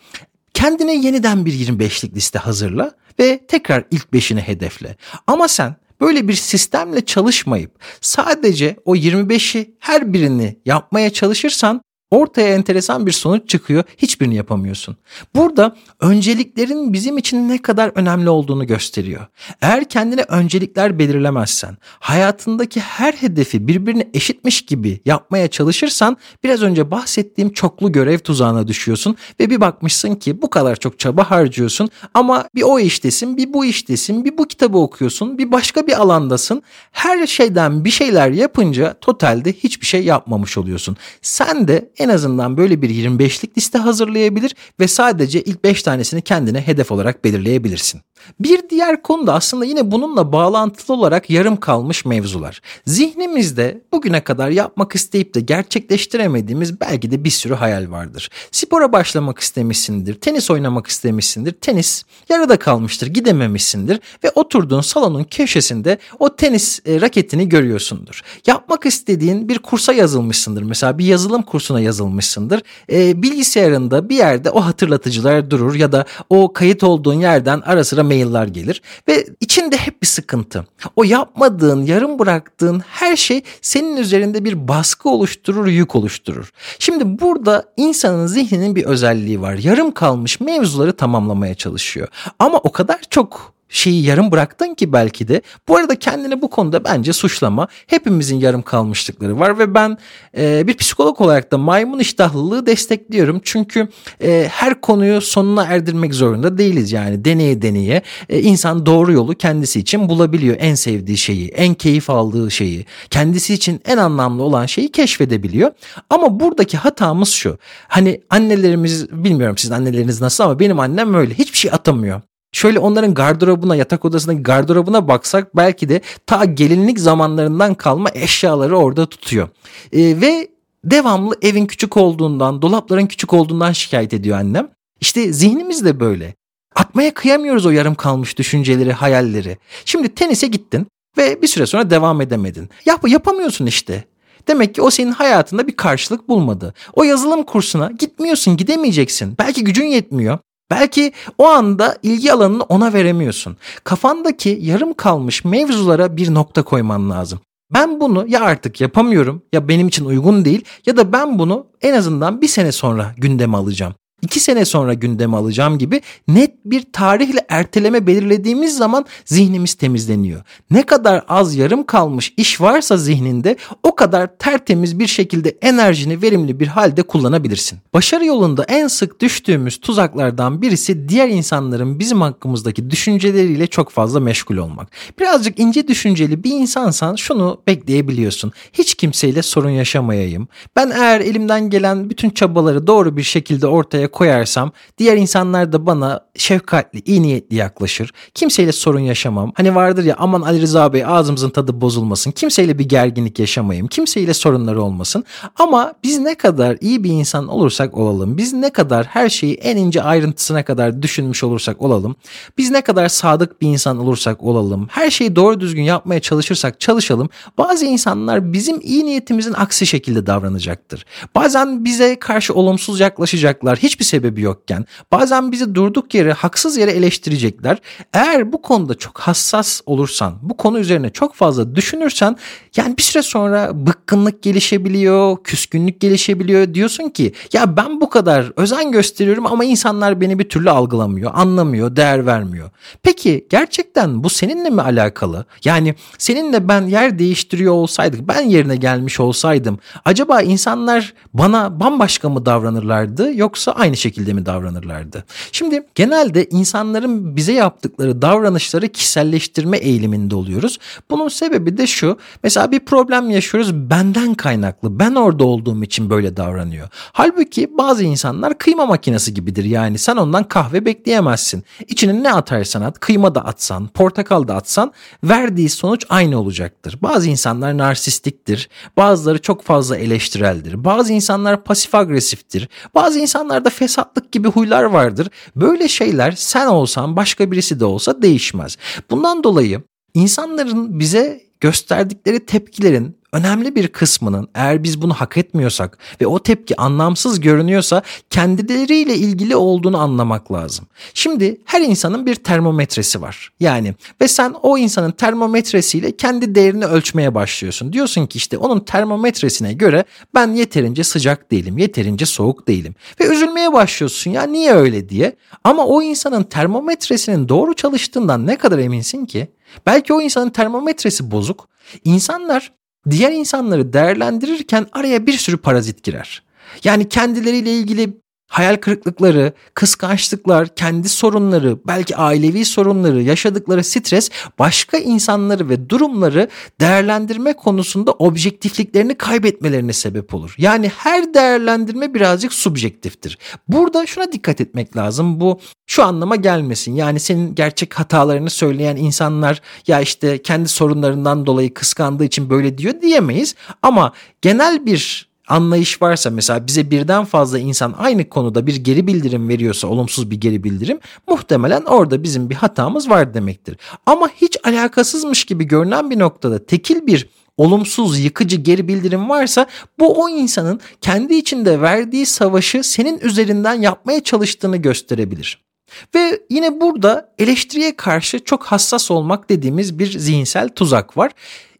kendine 0.54 0.94
yeniden 0.94 1.46
bir 1.46 1.52
25'lik 1.52 2.16
liste 2.16 2.38
hazırla 2.38 2.92
ve 3.18 3.46
tekrar 3.48 3.84
ilk 3.90 4.06
5'ini 4.12 4.40
hedefle. 4.40 4.96
Ama 5.26 5.48
sen 5.48 5.76
böyle 6.00 6.28
bir 6.28 6.34
sistemle 6.34 7.04
çalışmayıp 7.04 7.70
sadece 8.00 8.76
o 8.84 8.96
25'i 8.96 9.74
her 9.78 10.12
birini 10.12 10.56
yapmaya 10.64 11.10
çalışırsan 11.10 11.80
Ortaya 12.10 12.54
enteresan 12.54 13.06
bir 13.06 13.12
sonuç 13.12 13.48
çıkıyor. 13.48 13.84
Hiçbirini 13.98 14.34
yapamıyorsun. 14.34 14.96
Burada 15.34 15.76
önceliklerin 16.00 16.92
bizim 16.92 17.18
için 17.18 17.48
ne 17.48 17.62
kadar 17.62 17.92
önemli 17.94 18.30
olduğunu 18.30 18.66
gösteriyor. 18.66 19.26
Eğer 19.62 19.88
kendine 19.88 20.22
öncelikler 20.28 20.98
belirlemezsen, 20.98 21.76
hayatındaki 21.82 22.80
her 22.80 23.12
hedefi 23.12 23.68
birbirine 23.68 24.08
eşitmiş 24.14 24.62
gibi 24.62 25.00
yapmaya 25.04 25.48
çalışırsan 25.48 26.16
biraz 26.44 26.62
önce 26.62 26.90
bahsettiğim 26.90 27.52
çoklu 27.52 27.92
görev 27.92 28.18
tuzağına 28.18 28.68
düşüyorsun 28.68 29.16
ve 29.40 29.50
bir 29.50 29.60
bakmışsın 29.60 30.14
ki 30.14 30.42
bu 30.42 30.50
kadar 30.50 30.76
çok 30.76 30.98
çaba 30.98 31.30
harcıyorsun 31.30 31.88
ama 32.14 32.44
bir 32.54 32.62
o 32.62 32.78
iştesin, 32.78 33.36
bir 33.36 33.52
bu 33.52 33.64
iştesin, 33.64 34.24
bir 34.24 34.38
bu 34.38 34.48
kitabı 34.48 34.78
okuyorsun, 34.78 35.38
bir 35.38 35.52
başka 35.52 35.86
bir 35.86 36.00
alandasın. 36.00 36.62
Her 36.92 37.26
şeyden 37.26 37.84
bir 37.84 37.90
şeyler 37.90 38.30
yapınca 38.30 38.94
totalde 39.00 39.52
hiçbir 39.52 39.86
şey 39.86 40.04
yapmamış 40.04 40.58
oluyorsun. 40.58 40.96
Sen 41.22 41.68
de 41.68 41.90
en 41.98 42.08
azından 42.08 42.56
böyle 42.56 42.82
bir 42.82 42.90
25'lik 42.90 43.58
liste 43.58 43.78
hazırlayabilir 43.78 44.54
ve 44.80 44.88
sadece 44.88 45.42
ilk 45.42 45.64
5 45.64 45.82
tanesini 45.82 46.22
kendine 46.22 46.60
hedef 46.60 46.92
olarak 46.92 47.24
belirleyebilirsin. 47.24 48.00
Bir 48.40 48.68
diğer 48.70 49.02
konu 49.02 49.26
da 49.26 49.34
aslında 49.34 49.64
yine 49.64 49.90
bununla 49.90 50.32
bağlantılı 50.32 50.96
olarak 50.96 51.30
yarım 51.30 51.56
kalmış 51.56 52.04
mevzular. 52.04 52.60
Zihnimizde 52.86 53.82
bugüne 53.92 54.24
kadar 54.24 54.50
yapmak 54.50 54.94
isteyip 54.94 55.34
de 55.34 55.40
gerçekleştiremediğimiz 55.40 56.80
belki 56.80 57.10
de 57.10 57.24
bir 57.24 57.30
sürü 57.30 57.54
hayal 57.54 57.90
vardır. 57.90 58.30
Spora 58.52 58.92
başlamak 58.92 59.38
istemişsindir, 59.38 60.14
tenis 60.14 60.50
oynamak 60.50 60.86
istemişsindir, 60.86 61.52
tenis 61.52 62.02
yarıda 62.28 62.58
kalmıştır, 62.58 63.06
gidememişsindir 63.06 64.00
ve 64.24 64.30
oturduğun 64.34 64.80
salonun 64.80 65.24
köşesinde 65.24 65.98
o 66.18 66.36
tenis 66.36 66.80
e, 66.86 67.00
raketini 67.00 67.48
görüyorsundur. 67.48 68.22
Yapmak 68.46 68.86
istediğin 68.86 69.48
bir 69.48 69.58
kursa 69.58 69.92
yazılmışsındır. 69.92 70.62
Mesela 70.62 70.98
bir 70.98 71.04
yazılım 71.04 71.42
kursuna 71.42 71.80
yazılmışsındır. 71.86 72.62
E, 72.92 73.22
bilgisayarında 73.22 74.08
bir 74.08 74.16
yerde 74.16 74.50
o 74.50 74.60
hatırlatıcılar 74.60 75.50
durur 75.50 75.74
ya 75.74 75.92
da 75.92 76.04
o 76.30 76.52
kayıt 76.52 76.82
olduğun 76.82 77.20
yerden 77.20 77.62
ara 77.66 77.84
sıra 77.84 78.04
mailler 78.04 78.46
gelir 78.46 78.82
ve 79.08 79.26
içinde 79.40 79.76
hep 79.76 80.02
bir 80.02 80.06
sıkıntı. 80.06 80.66
O 80.96 81.04
yapmadığın, 81.04 81.82
yarım 81.82 82.18
bıraktığın 82.18 82.80
her 82.80 83.16
şey 83.16 83.42
senin 83.62 83.96
üzerinde 83.96 84.44
bir 84.44 84.68
baskı 84.68 85.08
oluşturur, 85.08 85.66
yük 85.66 85.96
oluşturur. 85.96 86.52
Şimdi 86.78 87.20
burada 87.20 87.64
insanın 87.76 88.26
zihninin 88.26 88.76
bir 88.76 88.84
özelliği 88.84 89.40
var. 89.40 89.54
Yarım 89.54 89.90
kalmış 89.90 90.40
mevzuları 90.40 90.96
tamamlamaya 90.96 91.54
çalışıyor. 91.54 92.08
Ama 92.38 92.58
o 92.58 92.72
kadar 92.72 93.00
çok 93.10 93.55
şeyi 93.68 94.04
yarım 94.04 94.32
bıraktın 94.32 94.74
ki 94.74 94.92
belki 94.92 95.28
de. 95.28 95.42
Bu 95.68 95.76
arada 95.76 95.96
kendini 95.96 96.42
bu 96.42 96.50
konuda 96.50 96.84
bence 96.84 97.12
suçlama. 97.12 97.68
Hepimizin 97.86 98.40
yarım 98.40 98.62
kalmışlıkları 98.62 99.40
var 99.40 99.58
ve 99.58 99.74
ben 99.74 99.98
e, 100.38 100.66
bir 100.66 100.76
psikolog 100.76 101.20
olarak 101.20 101.52
da 101.52 101.58
maymun 101.58 101.98
iştahlılığı 101.98 102.66
destekliyorum. 102.66 103.40
Çünkü 103.44 103.88
e, 104.22 104.48
her 104.50 104.80
konuyu 104.80 105.20
sonuna 105.20 105.64
erdirmek 105.64 106.14
zorunda 106.14 106.58
değiliz 106.58 106.92
yani 106.92 107.24
deneye 107.24 107.62
deneye 107.62 108.02
e, 108.28 108.40
insan 108.40 108.86
doğru 108.86 109.12
yolu 109.12 109.34
kendisi 109.34 109.80
için 109.80 110.08
bulabiliyor. 110.08 110.56
En 110.58 110.74
sevdiği 110.74 111.16
şeyi, 111.16 111.48
en 111.48 111.74
keyif 111.74 112.10
aldığı 112.10 112.50
şeyi, 112.50 112.86
kendisi 113.10 113.54
için 113.54 113.80
en 113.84 113.96
anlamlı 113.96 114.42
olan 114.42 114.66
şeyi 114.66 114.92
keşfedebiliyor. 114.92 115.72
Ama 116.10 116.40
buradaki 116.40 116.76
hatamız 116.76 117.28
şu. 117.28 117.58
Hani 117.88 118.20
annelerimiz 118.30 119.10
bilmiyorum 119.10 119.58
sizin 119.58 119.74
anneleriniz 119.74 120.20
nasıl 120.20 120.44
ama 120.44 120.58
benim 120.58 120.80
annem 120.80 121.14
öyle 121.14 121.34
hiçbir 121.34 121.58
şey 121.58 121.70
atamıyor. 121.72 122.20
Şöyle 122.52 122.78
onların 122.78 123.14
gardırobuna, 123.14 123.76
yatak 123.76 124.04
odasındaki 124.04 124.42
gardırobuna 124.42 125.08
baksak 125.08 125.56
belki 125.56 125.88
de 125.88 126.00
ta 126.26 126.44
gelinlik 126.44 127.00
zamanlarından 127.00 127.74
kalma 127.74 128.08
eşyaları 128.14 128.78
orada 128.78 129.06
tutuyor. 129.06 129.48
E, 129.92 130.20
ve 130.20 130.48
devamlı 130.84 131.34
evin 131.42 131.66
küçük 131.66 131.96
olduğundan, 131.96 132.62
dolapların 132.62 133.06
küçük 133.06 133.32
olduğundan 133.32 133.72
şikayet 133.72 134.14
ediyor 134.14 134.38
annem. 134.38 134.68
İşte 135.00 135.32
zihnimiz 135.32 135.84
de 135.84 136.00
böyle. 136.00 136.34
Atmaya 136.74 137.14
kıyamıyoruz 137.14 137.66
o 137.66 137.70
yarım 137.70 137.94
kalmış 137.94 138.38
düşünceleri, 138.38 138.92
hayalleri. 138.92 139.58
Şimdi 139.84 140.14
tenise 140.14 140.46
gittin 140.46 140.86
ve 141.18 141.42
bir 141.42 141.46
süre 141.46 141.66
sonra 141.66 141.90
devam 141.90 142.20
edemedin. 142.20 142.70
Yap 142.86 143.08
yapamıyorsun 143.08 143.66
işte. 143.66 144.04
Demek 144.48 144.74
ki 144.74 144.82
o 144.82 144.90
senin 144.90 145.12
hayatında 145.12 145.66
bir 145.66 145.76
karşılık 145.76 146.28
bulmadı. 146.28 146.74
O 146.92 147.04
yazılım 147.04 147.42
kursuna 147.42 147.90
gitmiyorsun, 147.98 148.56
gidemeyeceksin. 148.56 149.34
Belki 149.38 149.64
gücün 149.64 149.86
yetmiyor. 149.86 150.38
Belki 150.70 151.12
o 151.38 151.46
anda 151.46 151.98
ilgi 152.02 152.32
alanını 152.32 152.62
ona 152.62 152.92
veremiyorsun. 152.92 153.56
Kafandaki 153.84 154.58
yarım 154.62 154.94
kalmış 154.94 155.44
mevzulara 155.44 156.16
bir 156.16 156.34
nokta 156.34 156.62
koyman 156.62 157.10
lazım. 157.10 157.40
Ben 157.70 158.00
bunu 158.00 158.24
ya 158.28 158.40
artık 158.40 158.80
yapamıyorum 158.80 159.42
ya 159.52 159.68
benim 159.68 159.88
için 159.88 160.04
uygun 160.04 160.44
değil 160.44 160.64
ya 160.86 160.96
da 160.96 161.12
ben 161.12 161.38
bunu 161.38 161.66
en 161.82 161.94
azından 161.94 162.40
bir 162.42 162.48
sene 162.48 162.72
sonra 162.72 163.14
gündeme 163.16 163.56
alacağım. 163.56 163.94
2 164.22 164.40
sene 164.40 164.64
sonra 164.64 164.94
gündeme 164.94 165.36
alacağım 165.36 165.78
gibi 165.78 166.00
net 166.28 166.54
bir 166.64 166.84
tarihle 166.92 167.46
erteleme 167.48 168.06
belirlediğimiz 168.06 168.76
zaman 168.76 169.06
zihnimiz 169.24 169.74
temizleniyor. 169.74 170.42
Ne 170.70 170.82
kadar 170.82 171.24
az 171.28 171.54
yarım 171.54 171.84
kalmış 171.84 172.34
iş 172.36 172.60
varsa 172.60 172.96
zihninde 172.96 173.56
o 173.82 173.94
kadar 173.94 174.38
tertemiz 174.38 174.98
bir 174.98 175.06
şekilde 175.06 175.56
enerjini 175.62 176.22
verimli 176.22 176.60
bir 176.60 176.66
halde 176.66 177.02
kullanabilirsin. 177.02 177.78
Başarı 177.94 178.24
yolunda 178.24 178.64
en 178.64 178.88
sık 178.88 179.20
düştüğümüz 179.20 179.80
tuzaklardan 179.80 180.62
birisi 180.62 181.08
diğer 181.08 181.28
insanların 181.28 181.98
bizim 181.98 182.20
hakkımızdaki 182.20 182.90
düşünceleriyle 182.90 183.66
çok 183.66 183.90
fazla 183.90 184.20
meşgul 184.20 184.56
olmak. 184.56 184.88
Birazcık 185.18 185.58
ince 185.58 185.88
düşünceli 185.88 186.44
bir 186.44 186.50
insansan 186.50 187.14
şunu 187.16 187.60
bekleyebiliyorsun. 187.66 188.52
Hiç 188.72 188.94
kimseyle 188.94 189.42
sorun 189.42 189.70
yaşamayayım. 189.70 190.48
Ben 190.76 190.90
eğer 190.90 191.20
elimden 191.20 191.70
gelen 191.70 192.10
bütün 192.10 192.30
çabaları 192.30 192.86
doğru 192.86 193.16
bir 193.16 193.22
şekilde 193.22 193.66
ortaya 193.66 194.05
koyarsam 194.06 194.72
diğer 194.98 195.16
insanlar 195.16 195.72
da 195.72 195.86
bana 195.86 196.20
şefkatli, 196.36 197.02
iyi 197.04 197.22
niyetli 197.22 197.56
yaklaşır. 197.56 198.12
Kimseyle 198.34 198.72
sorun 198.72 199.00
yaşamam. 199.00 199.52
Hani 199.54 199.74
vardır 199.74 200.04
ya 200.04 200.14
aman 200.18 200.42
Ali 200.42 200.60
Rıza 200.60 200.92
Bey 200.92 201.04
ağzımızın 201.06 201.50
tadı 201.50 201.80
bozulmasın. 201.80 202.30
Kimseyle 202.30 202.78
bir 202.78 202.88
gerginlik 202.88 203.38
yaşamayayım. 203.38 203.86
Kimseyle 203.86 204.34
sorunları 204.34 204.82
olmasın. 204.82 205.24
Ama 205.56 205.92
biz 206.04 206.18
ne 206.18 206.34
kadar 206.34 206.76
iyi 206.80 207.04
bir 207.04 207.10
insan 207.10 207.48
olursak 207.48 207.96
olalım. 207.96 208.36
Biz 208.36 208.52
ne 208.52 208.70
kadar 208.70 209.06
her 209.06 209.28
şeyi 209.28 209.54
en 209.54 209.76
ince 209.76 210.02
ayrıntısına 210.02 210.64
kadar 210.64 211.02
düşünmüş 211.02 211.44
olursak 211.44 211.82
olalım. 211.82 212.16
Biz 212.58 212.70
ne 212.70 212.80
kadar 212.80 213.08
sadık 213.08 213.62
bir 213.62 213.68
insan 213.68 213.98
olursak 213.98 214.42
olalım. 214.42 214.86
Her 214.90 215.10
şeyi 215.10 215.36
doğru 215.36 215.60
düzgün 215.60 215.82
yapmaya 215.82 216.20
çalışırsak 216.20 216.80
çalışalım. 216.80 217.28
Bazı 217.58 217.86
insanlar 217.86 218.52
bizim 218.52 218.80
iyi 218.82 219.04
niyetimizin 219.06 219.52
aksi 219.52 219.86
şekilde 219.86 220.26
davranacaktır. 220.26 221.06
Bazen 221.34 221.84
bize 221.84 222.18
karşı 222.18 222.54
olumsuz 222.54 223.00
yaklaşacaklar. 223.00 223.78
Hiçbir 223.96 224.04
sebebi 224.04 224.40
yokken. 224.40 224.86
Bazen 225.12 225.52
bizi 225.52 225.74
durduk 225.74 226.14
yere 226.14 226.32
haksız 226.32 226.76
yere 226.76 226.90
eleştirecekler. 226.90 227.78
Eğer 228.12 228.52
bu 228.52 228.62
konuda 228.62 228.94
çok 228.94 229.18
hassas 229.18 229.80
olursan, 229.86 230.38
bu 230.42 230.56
konu 230.56 230.78
üzerine 230.78 231.10
çok 231.10 231.34
fazla 231.34 231.74
düşünürsen 231.76 232.36
yani 232.76 232.96
bir 232.96 233.02
süre 233.02 233.22
sonra 233.22 233.86
bıkkınlık 233.86 234.42
gelişebiliyor, 234.42 235.36
küskünlük 235.44 236.00
gelişebiliyor. 236.00 236.74
Diyorsun 236.74 237.08
ki 237.08 237.32
ya 237.52 237.76
ben 237.76 238.00
bu 238.00 238.10
kadar 238.10 238.52
özen 238.56 238.92
gösteriyorum 238.92 239.46
ama 239.46 239.64
insanlar 239.64 240.20
beni 240.20 240.38
bir 240.38 240.48
türlü 240.48 240.70
algılamıyor, 240.70 241.30
anlamıyor, 241.34 241.96
değer 241.96 242.26
vermiyor. 242.26 242.70
Peki 243.02 243.46
gerçekten 243.50 244.24
bu 244.24 244.30
seninle 244.30 244.70
mi 244.70 244.82
alakalı? 244.82 245.44
Yani 245.64 245.94
seninle 246.18 246.68
ben 246.68 246.86
yer 246.86 247.18
değiştiriyor 247.18 247.72
olsaydık, 247.72 248.28
ben 248.28 248.40
yerine 248.40 248.76
gelmiş 248.76 249.20
olsaydım 249.20 249.78
acaba 250.04 250.42
insanlar 250.42 251.14
bana 251.34 251.80
bambaşka 251.80 252.28
mı 252.28 252.46
davranırlardı 252.46 253.32
yoksa 253.34 253.72
aynı 253.72 253.85
şekilde 253.94 254.32
mi 254.32 254.46
davranırlardı? 254.46 255.24
Şimdi 255.52 255.86
genelde 255.94 256.44
insanların 256.44 257.36
bize 257.36 257.52
yaptıkları 257.52 258.22
davranışları 258.22 258.88
kişiselleştirme 258.88 259.76
eğiliminde 259.76 260.36
oluyoruz. 260.36 260.78
Bunun 261.10 261.28
sebebi 261.28 261.76
de 261.76 261.86
şu. 261.86 262.18
Mesela 262.42 262.70
bir 262.72 262.80
problem 262.80 263.30
yaşıyoruz 263.30 263.74
benden 263.74 264.34
kaynaklı. 264.34 264.98
Ben 264.98 265.14
orada 265.14 265.44
olduğum 265.44 265.84
için 265.84 266.10
böyle 266.10 266.36
davranıyor. 266.36 266.88
Halbuki 267.12 267.78
bazı 267.78 268.04
insanlar 268.04 268.58
kıyma 268.58 268.86
makinesi 268.86 269.34
gibidir. 269.34 269.64
Yani 269.64 269.98
sen 269.98 270.16
ondan 270.16 270.44
kahve 270.44 270.84
bekleyemezsin. 270.84 271.64
İçine 271.88 272.22
ne 272.22 272.32
atarsan 272.32 272.82
at, 272.82 273.00
kıyma 273.00 273.34
da 273.34 273.44
atsan, 273.44 273.88
portakal 273.88 274.48
da 274.48 274.54
atsan 274.54 274.92
verdiği 275.24 275.68
sonuç 275.68 276.06
aynı 276.08 276.40
olacaktır. 276.40 276.98
Bazı 277.02 277.28
insanlar 277.30 277.78
narsistiktir. 277.78 278.68
Bazıları 278.96 279.42
çok 279.42 279.62
fazla 279.62 279.96
eleştireldir. 279.96 280.84
Bazı 280.84 281.12
insanlar 281.12 281.64
pasif 281.64 281.94
agresiftir. 281.94 282.68
Bazı 282.94 283.18
insanlar 283.18 283.64
da 283.64 283.70
fesatlık 283.76 284.32
gibi 284.32 284.48
huylar 284.48 284.82
vardır. 284.82 285.28
Böyle 285.56 285.88
şeyler 285.88 286.32
sen 286.32 286.66
olsan 286.66 287.16
başka 287.16 287.50
birisi 287.50 287.80
de 287.80 287.84
olsa 287.84 288.22
değişmez. 288.22 288.76
Bundan 289.10 289.44
dolayı 289.44 289.82
insanların 290.14 290.98
bize 290.98 291.40
gösterdikleri 291.60 292.46
tepkilerin 292.46 293.16
önemli 293.36 293.74
bir 293.74 293.88
kısmının 293.88 294.48
eğer 294.54 294.82
biz 294.82 295.02
bunu 295.02 295.14
hak 295.14 295.36
etmiyorsak 295.36 295.98
ve 296.20 296.26
o 296.26 296.38
tepki 296.38 296.80
anlamsız 296.80 297.40
görünüyorsa 297.40 298.02
kendileriyle 298.30 299.14
ilgili 299.14 299.56
olduğunu 299.56 299.98
anlamak 299.98 300.52
lazım. 300.52 300.86
Şimdi 301.14 301.60
her 301.64 301.80
insanın 301.80 302.26
bir 302.26 302.34
termometresi 302.34 303.22
var. 303.22 303.52
Yani 303.60 303.94
ve 304.20 304.28
sen 304.28 304.54
o 304.62 304.78
insanın 304.78 305.10
termometresiyle 305.10 306.16
kendi 306.16 306.54
değerini 306.54 306.84
ölçmeye 306.84 307.34
başlıyorsun. 307.34 307.92
Diyorsun 307.92 308.26
ki 308.26 308.38
işte 308.38 308.58
onun 308.58 308.80
termometresine 308.80 309.72
göre 309.72 310.04
ben 310.34 310.52
yeterince 310.52 311.04
sıcak 311.04 311.50
değilim, 311.50 311.78
yeterince 311.78 312.26
soğuk 312.26 312.68
değilim. 312.68 312.94
Ve 313.20 313.26
üzülmeye 313.26 313.72
başlıyorsun 313.72 314.30
ya 314.30 314.42
niye 314.42 314.72
öyle 314.72 315.08
diye. 315.08 315.36
Ama 315.64 315.86
o 315.86 316.02
insanın 316.02 316.42
termometresinin 316.42 317.48
doğru 317.48 317.74
çalıştığından 317.74 318.46
ne 318.46 318.56
kadar 318.56 318.78
eminsin 318.78 319.26
ki? 319.26 319.48
Belki 319.86 320.12
o 320.12 320.20
insanın 320.20 320.50
termometresi 320.50 321.30
bozuk. 321.30 321.68
İnsanlar 322.04 322.72
diğer 323.10 323.32
insanları 323.32 323.92
değerlendirirken 323.92 324.86
araya 324.92 325.26
bir 325.26 325.32
sürü 325.32 325.56
parazit 325.56 326.02
girer. 326.02 326.42
Yani 326.84 327.08
kendileriyle 327.08 327.72
ilgili 327.72 328.20
hayal 328.48 328.76
kırıklıkları, 328.76 329.52
kıskançlıklar, 329.74 330.74
kendi 330.74 331.08
sorunları, 331.08 331.78
belki 331.86 332.16
ailevi 332.16 332.64
sorunları, 332.64 333.22
yaşadıkları 333.22 333.84
stres 333.84 334.30
başka 334.58 334.98
insanları 334.98 335.68
ve 335.68 335.90
durumları 335.90 336.48
değerlendirme 336.80 337.52
konusunda 337.52 338.12
objektifliklerini 338.12 339.14
kaybetmelerine 339.14 339.92
sebep 339.92 340.34
olur. 340.34 340.54
Yani 340.58 340.88
her 340.88 341.34
değerlendirme 341.34 342.14
birazcık 342.14 342.52
subjektiftir. 342.52 343.38
Burada 343.68 344.06
şuna 344.06 344.32
dikkat 344.32 344.60
etmek 344.60 344.96
lazım. 344.96 345.40
Bu 345.40 345.60
şu 345.86 346.04
anlama 346.04 346.36
gelmesin. 346.36 346.94
Yani 346.94 347.20
senin 347.20 347.54
gerçek 347.54 347.94
hatalarını 347.94 348.50
söyleyen 348.50 348.96
insanlar 348.96 349.60
ya 349.86 350.00
işte 350.00 350.42
kendi 350.42 350.68
sorunlarından 350.68 351.46
dolayı 351.46 351.74
kıskandığı 351.74 352.24
için 352.24 352.50
böyle 352.50 352.78
diyor 352.78 353.00
diyemeyiz. 353.02 353.54
Ama 353.82 354.12
genel 354.42 354.86
bir 354.86 355.25
anlayış 355.48 356.02
varsa 356.02 356.30
mesela 356.30 356.66
bize 356.66 356.90
birden 356.90 357.24
fazla 357.24 357.58
insan 357.58 357.94
aynı 357.98 358.28
konuda 358.28 358.66
bir 358.66 358.76
geri 358.76 359.06
bildirim 359.06 359.48
veriyorsa 359.48 359.88
olumsuz 359.88 360.30
bir 360.30 360.40
geri 360.40 360.64
bildirim 360.64 360.98
muhtemelen 361.28 361.82
orada 361.82 362.22
bizim 362.22 362.50
bir 362.50 362.54
hatamız 362.54 363.10
var 363.10 363.34
demektir. 363.34 363.76
Ama 364.06 364.28
hiç 364.28 364.56
alakasızmış 364.64 365.44
gibi 365.44 365.64
görünen 365.64 366.10
bir 366.10 366.18
noktada 366.18 366.66
tekil 366.66 367.06
bir 367.06 367.28
olumsuz 367.56 368.18
yıkıcı 368.18 368.56
geri 368.56 368.88
bildirim 368.88 369.28
varsa 369.28 369.66
bu 369.98 370.22
o 370.22 370.28
insanın 370.28 370.80
kendi 371.00 371.34
içinde 371.34 371.80
verdiği 371.80 372.26
savaşı 372.26 372.82
senin 372.82 373.20
üzerinden 373.20 373.74
yapmaya 373.74 374.24
çalıştığını 374.24 374.76
gösterebilir. 374.76 375.66
Ve 376.14 376.40
yine 376.50 376.80
burada 376.80 377.34
eleştiriye 377.38 377.96
karşı 377.96 378.44
çok 378.44 378.64
hassas 378.64 379.10
olmak 379.10 379.48
dediğimiz 379.48 379.98
bir 379.98 380.18
zihinsel 380.18 380.68
tuzak 380.68 381.16
var. 381.16 381.32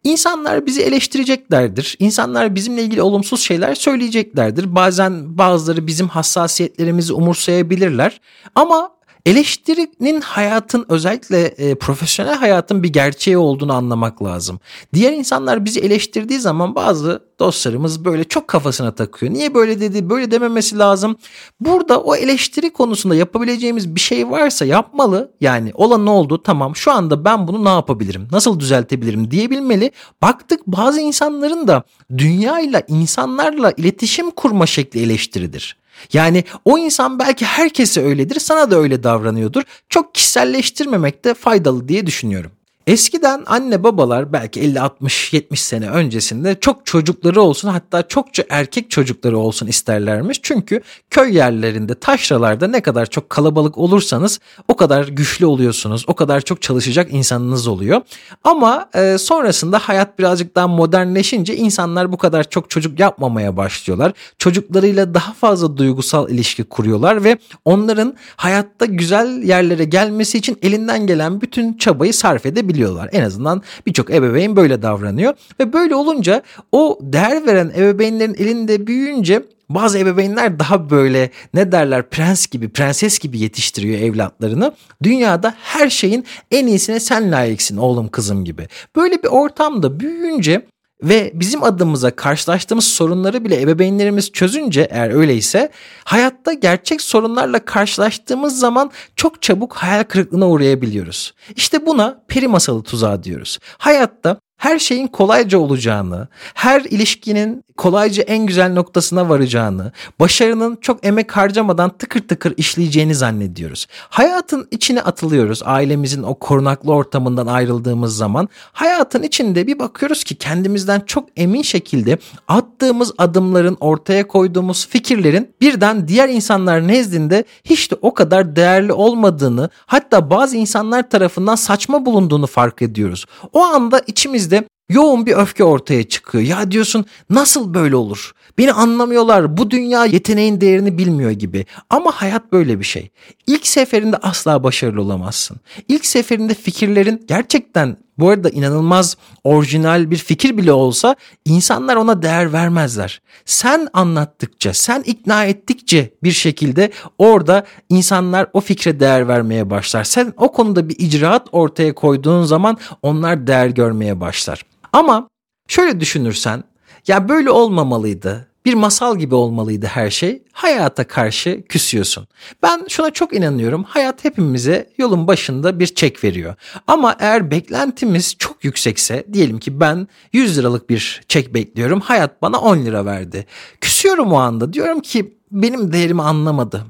İnsanlar 0.07 0.67
bizi 0.67 0.83
eleştireceklerdir. 0.83 1.97
İnsanlar 1.99 2.55
bizimle 2.55 2.83
ilgili 2.83 3.03
olumsuz 3.03 3.41
şeyler 3.41 3.75
söyleyeceklerdir. 3.75 4.75
Bazen 4.75 5.39
bazıları 5.39 5.87
bizim 5.87 6.09
hassasiyetlerimizi 6.09 7.13
umursayabilirler. 7.13 8.21
Ama 8.55 8.91
eleştirinin 9.27 10.21
hayatın 10.21 10.87
özellikle 10.89 11.45
e, 11.45 11.75
profesyonel 11.75 12.35
hayatın 12.35 12.83
bir 12.83 12.89
gerçeği 12.89 13.39
olduğunu 13.39 13.73
anlamak 13.73 14.23
lazım. 14.23 14.61
Diğer 14.95 15.13
insanlar 15.13 15.65
bizi 15.65 15.81
eleştirdiği 15.81 16.41
zaman 16.41 16.75
bazı 16.75 17.23
dostlarımız 17.39 18.05
böyle 18.05 18.25
çok 18.25 18.49
kafasına 18.49 18.95
takıyor. 18.95 19.33
Niye 19.33 19.55
böyle 19.55 19.81
dedi, 19.81 20.11
böyle 20.11 20.31
dememesi 20.31 20.79
lazım. 20.79 21.17
Burada 21.61 22.01
o 22.01 22.17
eleştiri 22.17 22.73
konusunda 22.73 23.15
yapabileceğimiz 23.15 23.95
bir 23.95 24.01
şey 24.01 24.31
varsa 24.31 24.65
yapmalı. 24.65 25.33
Yani 25.41 25.71
olan 25.75 26.07
ne 26.07 26.11
oldu 26.11 26.43
tamam 26.43 26.77
şu 26.77 26.93
anda 26.93 27.25
ben 27.25 27.49
bunu 27.49 27.65
ne 27.65 27.69
yapabilirim, 27.69 28.29
nasıl 28.33 28.61
düzeltebilirim 28.61 29.31
diyebilmeli. 29.31 29.91
Baktık 30.23 30.67
bazı 30.67 31.01
insanların 31.01 31.69
da 31.69 31.83
dünyayla, 32.19 32.83
insanlarla 32.89 33.73
iletişim 33.77 34.31
kurma 34.31 34.67
şekli 34.67 35.01
eleştiridir. 35.01 35.77
Yani 36.13 36.45
o 36.65 36.79
insan 36.79 37.19
belki 37.19 37.45
herkese 37.45 38.03
öyledir, 38.03 38.41
sana 38.41 38.71
da 38.71 38.77
öyle 38.77 39.03
davranıyordur. 39.03 39.63
Çok 39.89 40.15
kişiselleştirmemekte 40.15 41.35
faydalı 41.35 41.89
diye 41.89 42.07
düşünüyorum. 42.07 42.56
Eskiden 42.87 43.43
anne 43.47 43.83
babalar 43.83 44.33
belki 44.33 44.61
50 44.61 44.81
60 44.81 45.33
70 45.33 45.63
sene 45.63 45.91
öncesinde 45.91 46.57
çok 46.61 46.87
çocukları 46.87 47.43
olsun 47.43 47.69
hatta 47.69 48.09
çokça 48.09 48.45
erkek 48.51 48.91
çocukları 48.91 49.39
olsun 49.39 49.67
isterlermiş. 49.67 50.41
Çünkü 50.43 50.81
köy 51.11 51.37
yerlerinde, 51.37 51.95
taşralarda 51.95 52.67
ne 52.67 52.81
kadar 52.81 53.07
çok 53.07 53.31
kalabalık 53.31 53.79
olursanız 53.79 54.41
o 54.69 54.77
kadar 54.77 55.09
güçlü 55.09 55.47
oluyorsunuz. 55.47 56.05
O 56.07 56.15
kadar 56.15 56.41
çok 56.41 56.63
çalışacak 56.63 57.13
insanınız 57.13 57.67
oluyor. 57.67 58.03
Ama 58.45 58.89
e, 58.95 59.19
sonrasında 59.19 59.79
hayat 59.79 60.19
birazcık 60.19 60.55
daha 60.55 60.69
modernleşince 60.69 61.57
insanlar 61.57 62.13
bu 62.13 62.17
kadar 62.17 62.51
çok 62.51 62.71
çocuk 62.71 63.01
yapmamaya 63.01 63.57
başlıyorlar. 63.57 64.13
Çocuklarıyla 64.39 65.15
daha 65.15 65.33
fazla 65.33 65.77
duygusal 65.77 66.31
ilişki 66.31 66.65
kuruyorlar 66.65 67.25
ve 67.25 67.39
onların 67.65 68.17
hayatta 68.37 68.87
güzel 68.87 69.43
yerlere 69.43 69.85
gelmesi 69.85 70.39
için 70.39 70.59
elinden 70.63 71.07
gelen 71.07 71.41
bütün 71.41 71.79
çabayı 71.79 72.15
sarf 72.15 72.47
edebiliyorlar 72.47 72.76
biliyorlar. 72.77 73.09
En 73.13 73.23
azından 73.23 73.63
birçok 73.87 74.11
ebeveyn 74.11 74.57
böyle 74.57 74.83
davranıyor 74.83 75.35
ve 75.61 75.73
böyle 75.73 75.95
olunca 75.95 76.43
o 76.73 76.99
değer 77.03 77.47
veren 77.47 77.73
ebeveynlerin 77.77 78.35
elinde 78.35 78.87
büyüyünce 78.87 79.43
bazı 79.69 79.99
ebeveynler 79.99 80.59
daha 80.59 80.91
böyle 80.91 81.31
ne 81.55 81.73
derler 81.73 82.11
prens 82.11 82.47
gibi 82.47 82.69
prenses 82.69 83.19
gibi 83.19 83.39
yetiştiriyor 83.39 83.99
evlatlarını. 84.01 84.73
Dünyada 85.03 85.55
her 85.59 85.91
şeyin 85.91 86.25
en 86.51 86.67
iyisine 86.67 87.01
sen 87.01 87.33
layıksın 87.33 87.77
oğlum 87.77 88.09
kızım 88.09 88.45
gibi. 88.45 88.69
Böyle 88.97 89.23
bir 89.23 89.29
ortamda 89.29 90.01
büyüyünce 90.01 90.67
ve 91.03 91.31
bizim 91.35 91.65
adımıza 91.65 92.11
karşılaştığımız 92.11 92.85
sorunları 92.85 93.45
bile 93.45 93.61
ebeveynlerimiz 93.61 94.33
çözünce 94.33 94.89
eğer 94.91 95.11
öyleyse 95.11 95.71
hayatta 96.05 96.53
gerçek 96.53 97.01
sorunlarla 97.01 97.65
karşılaştığımız 97.65 98.59
zaman 98.59 98.91
çok 99.17 99.43
çabuk 99.43 99.75
hayal 99.75 100.05
kırıklığına 100.05 100.49
uğrayabiliyoruz. 100.49 101.35
İşte 101.57 101.87
buna 101.87 102.23
peri 102.29 102.49
masalı 102.49 102.83
tuzağı 102.83 103.23
diyoruz. 103.23 103.59
Hayatta 103.79 104.39
her 104.67 104.79
şeyin 104.79 105.07
kolayca 105.07 105.59
olacağını, 105.59 106.29
her 106.55 106.81
ilişkinin 106.81 107.65
kolayca 107.77 108.23
en 108.23 108.47
güzel 108.47 108.73
noktasına 108.73 109.29
varacağını, 109.29 109.93
başarının 110.21 110.79
çok 110.81 111.07
emek 111.07 111.37
harcamadan 111.37 111.91
tıkır 111.91 112.29
tıkır 112.29 112.55
işleyeceğini 112.57 113.15
zannediyoruz. 113.15 113.87
Hayatın 114.09 114.69
içine 114.71 115.01
atılıyoruz 115.01 115.63
ailemizin 115.65 116.23
o 116.23 116.35
korunaklı 116.35 116.93
ortamından 116.93 117.47
ayrıldığımız 117.47 118.17
zaman. 118.17 118.49
Hayatın 118.73 119.23
içinde 119.23 119.67
bir 119.67 119.79
bakıyoruz 119.79 120.25
ki 120.25 120.35
kendimizden 120.35 121.01
çok 121.01 121.29
emin 121.37 121.63
şekilde 121.63 122.19
attığımız 122.49 123.13
adımların, 123.19 123.77
ortaya 123.81 124.29
koyduğumuz 124.29 124.87
fikirlerin 124.87 125.51
birden 125.61 126.09
diğer 126.09 126.29
insanlar 126.29 126.89
nezdinde 126.89 127.45
hiç 127.65 127.91
de 127.91 127.97
o 128.03 128.15
kadar 128.15 128.57
değerli 128.57 128.93
olmadığını, 128.93 129.71
hatta 129.87 130.31
bazı 130.31 130.57
insanlar 130.57 131.11
tarafından 131.11 131.55
saçma 131.55 132.07
bulunduğunu 132.07 132.47
fark 132.47 132.83
ediyoruz. 132.83 133.25
O 133.53 133.61
anda 133.61 134.01
içimizde 134.07 134.56
verdi. 134.57 134.76
Yoğun 134.89 135.27
bir 135.27 135.33
öfke 135.33 135.65
ortaya 135.65 136.09
çıkıyor. 136.09 136.45
Ya 136.45 136.71
diyorsun 136.71 137.05
nasıl 137.31 137.75
böyle 137.75 137.97
olur? 137.97 138.33
Beni 138.59 138.73
anlamıyorlar. 138.73 139.57
Bu 139.57 139.71
dünya 139.71 140.05
yeteneğin 140.05 140.61
değerini 140.61 140.99
bilmiyor 140.99 141.31
gibi. 141.31 141.67
Ama 141.91 142.11
hayat 142.13 142.53
böyle 142.53 142.79
bir 142.81 142.85
şey. 142.85 143.11
İlk 143.47 143.67
seferinde 143.67 144.17
asla 144.17 144.65
başarılı 144.65 145.03
olamazsın. 145.03 145.57
İlk 145.89 146.07
seferinde 146.07 146.55
fikirlerin 146.55 147.25
gerçekten 147.29 147.97
bu 148.19 148.31
arada 148.31 148.51
inanılmaz 148.51 149.17
orijinal 149.45 150.11
bir 150.11 150.17
fikir 150.17 150.57
bile 150.57 150.73
olsa 150.73 151.17
insanlar 151.45 151.97
ona 151.97 152.23
değer 152.23 152.53
vermezler. 152.53 153.21
Sen 153.45 153.89
anlattıkça, 153.93 154.75
sen 154.75 155.03
ikna 155.03 155.45
ettikçe 155.45 156.11
bir 156.23 156.33
şekilde 156.33 156.91
orada 157.19 157.67
insanlar 157.89 158.47
o 158.53 158.61
fikre 158.61 159.01
değer 159.01 159.29
vermeye 159.29 159.71
başlar. 159.71 160.05
Sen 160.05 160.33
o 160.37 160.53
konuda 160.53 160.89
bir 160.89 160.97
icraat 160.99 161.49
ortaya 161.53 161.95
koyduğun 161.95 162.45
zaman 162.45 162.79
onlar 163.03 163.47
değer 163.47 163.67
görmeye 163.67 164.21
başlar. 164.21 164.63
Ama 164.97 165.29
şöyle 165.69 166.01
düşünürsen 166.01 166.65
ya 167.07 167.29
böyle 167.29 167.51
olmamalıydı. 167.51 168.49
Bir 168.65 168.75
masal 168.75 169.19
gibi 169.19 169.35
olmalıydı 169.35 169.87
her 169.87 170.11
şey. 170.11 170.43
Hayata 170.53 171.07
karşı 171.07 171.63
küsüyorsun. 171.69 172.29
Ben 172.63 172.87
şuna 172.89 173.11
çok 173.11 173.33
inanıyorum. 173.33 173.85
Hayat 173.85 174.25
hepimize 174.25 174.91
yolun 174.99 175.27
başında 175.27 175.81
bir 175.81 175.87
çek 175.87 176.25
veriyor. 176.25 176.55
Ama 176.87 177.17
eğer 177.19 177.51
beklentimiz 177.51 178.37
çok 178.39 178.65
yüksekse 178.65 179.27
diyelim 179.33 179.59
ki 179.59 179.81
ben 179.81 180.09
100 180.33 180.59
liralık 180.59 180.91
bir 180.91 181.23
çek 181.29 181.55
bekliyorum. 181.55 182.01
Hayat 182.01 182.43
bana 182.43 182.59
10 182.59 182.79
lira 182.79 183.05
verdi. 183.05 183.47
Küsüyorum 183.81 184.33
o 184.33 184.37
anda. 184.37 184.73
Diyorum 184.73 185.01
ki 185.01 185.39
benim 185.51 185.93
değerimi 185.93 186.23
anlamadı. 186.23 186.87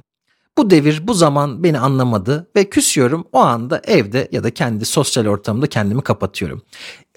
Bu 0.58 0.70
devir, 0.70 1.06
bu 1.06 1.14
zaman 1.14 1.62
beni 1.64 1.78
anlamadı 1.78 2.50
ve 2.56 2.70
küsüyorum. 2.70 3.24
O 3.32 3.38
anda 3.38 3.82
evde 3.84 4.28
ya 4.32 4.44
da 4.44 4.50
kendi 4.50 4.84
sosyal 4.84 5.26
ortamda 5.26 5.66
kendimi 5.66 6.02
kapatıyorum 6.02 6.62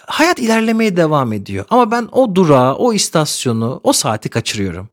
hayat 0.10 0.40
ilerlemeye 0.40 0.98
devam 0.98 1.34
ediyor. 1.34 1.66
Ama 1.70 1.92
ben 1.92 2.08
o 2.12 2.36
durağı, 2.36 2.76
o 2.76 2.94
istasyonu, 2.94 3.82
o 3.84 3.94
saati 3.94 4.30
kaçırıyorum. 4.30 4.90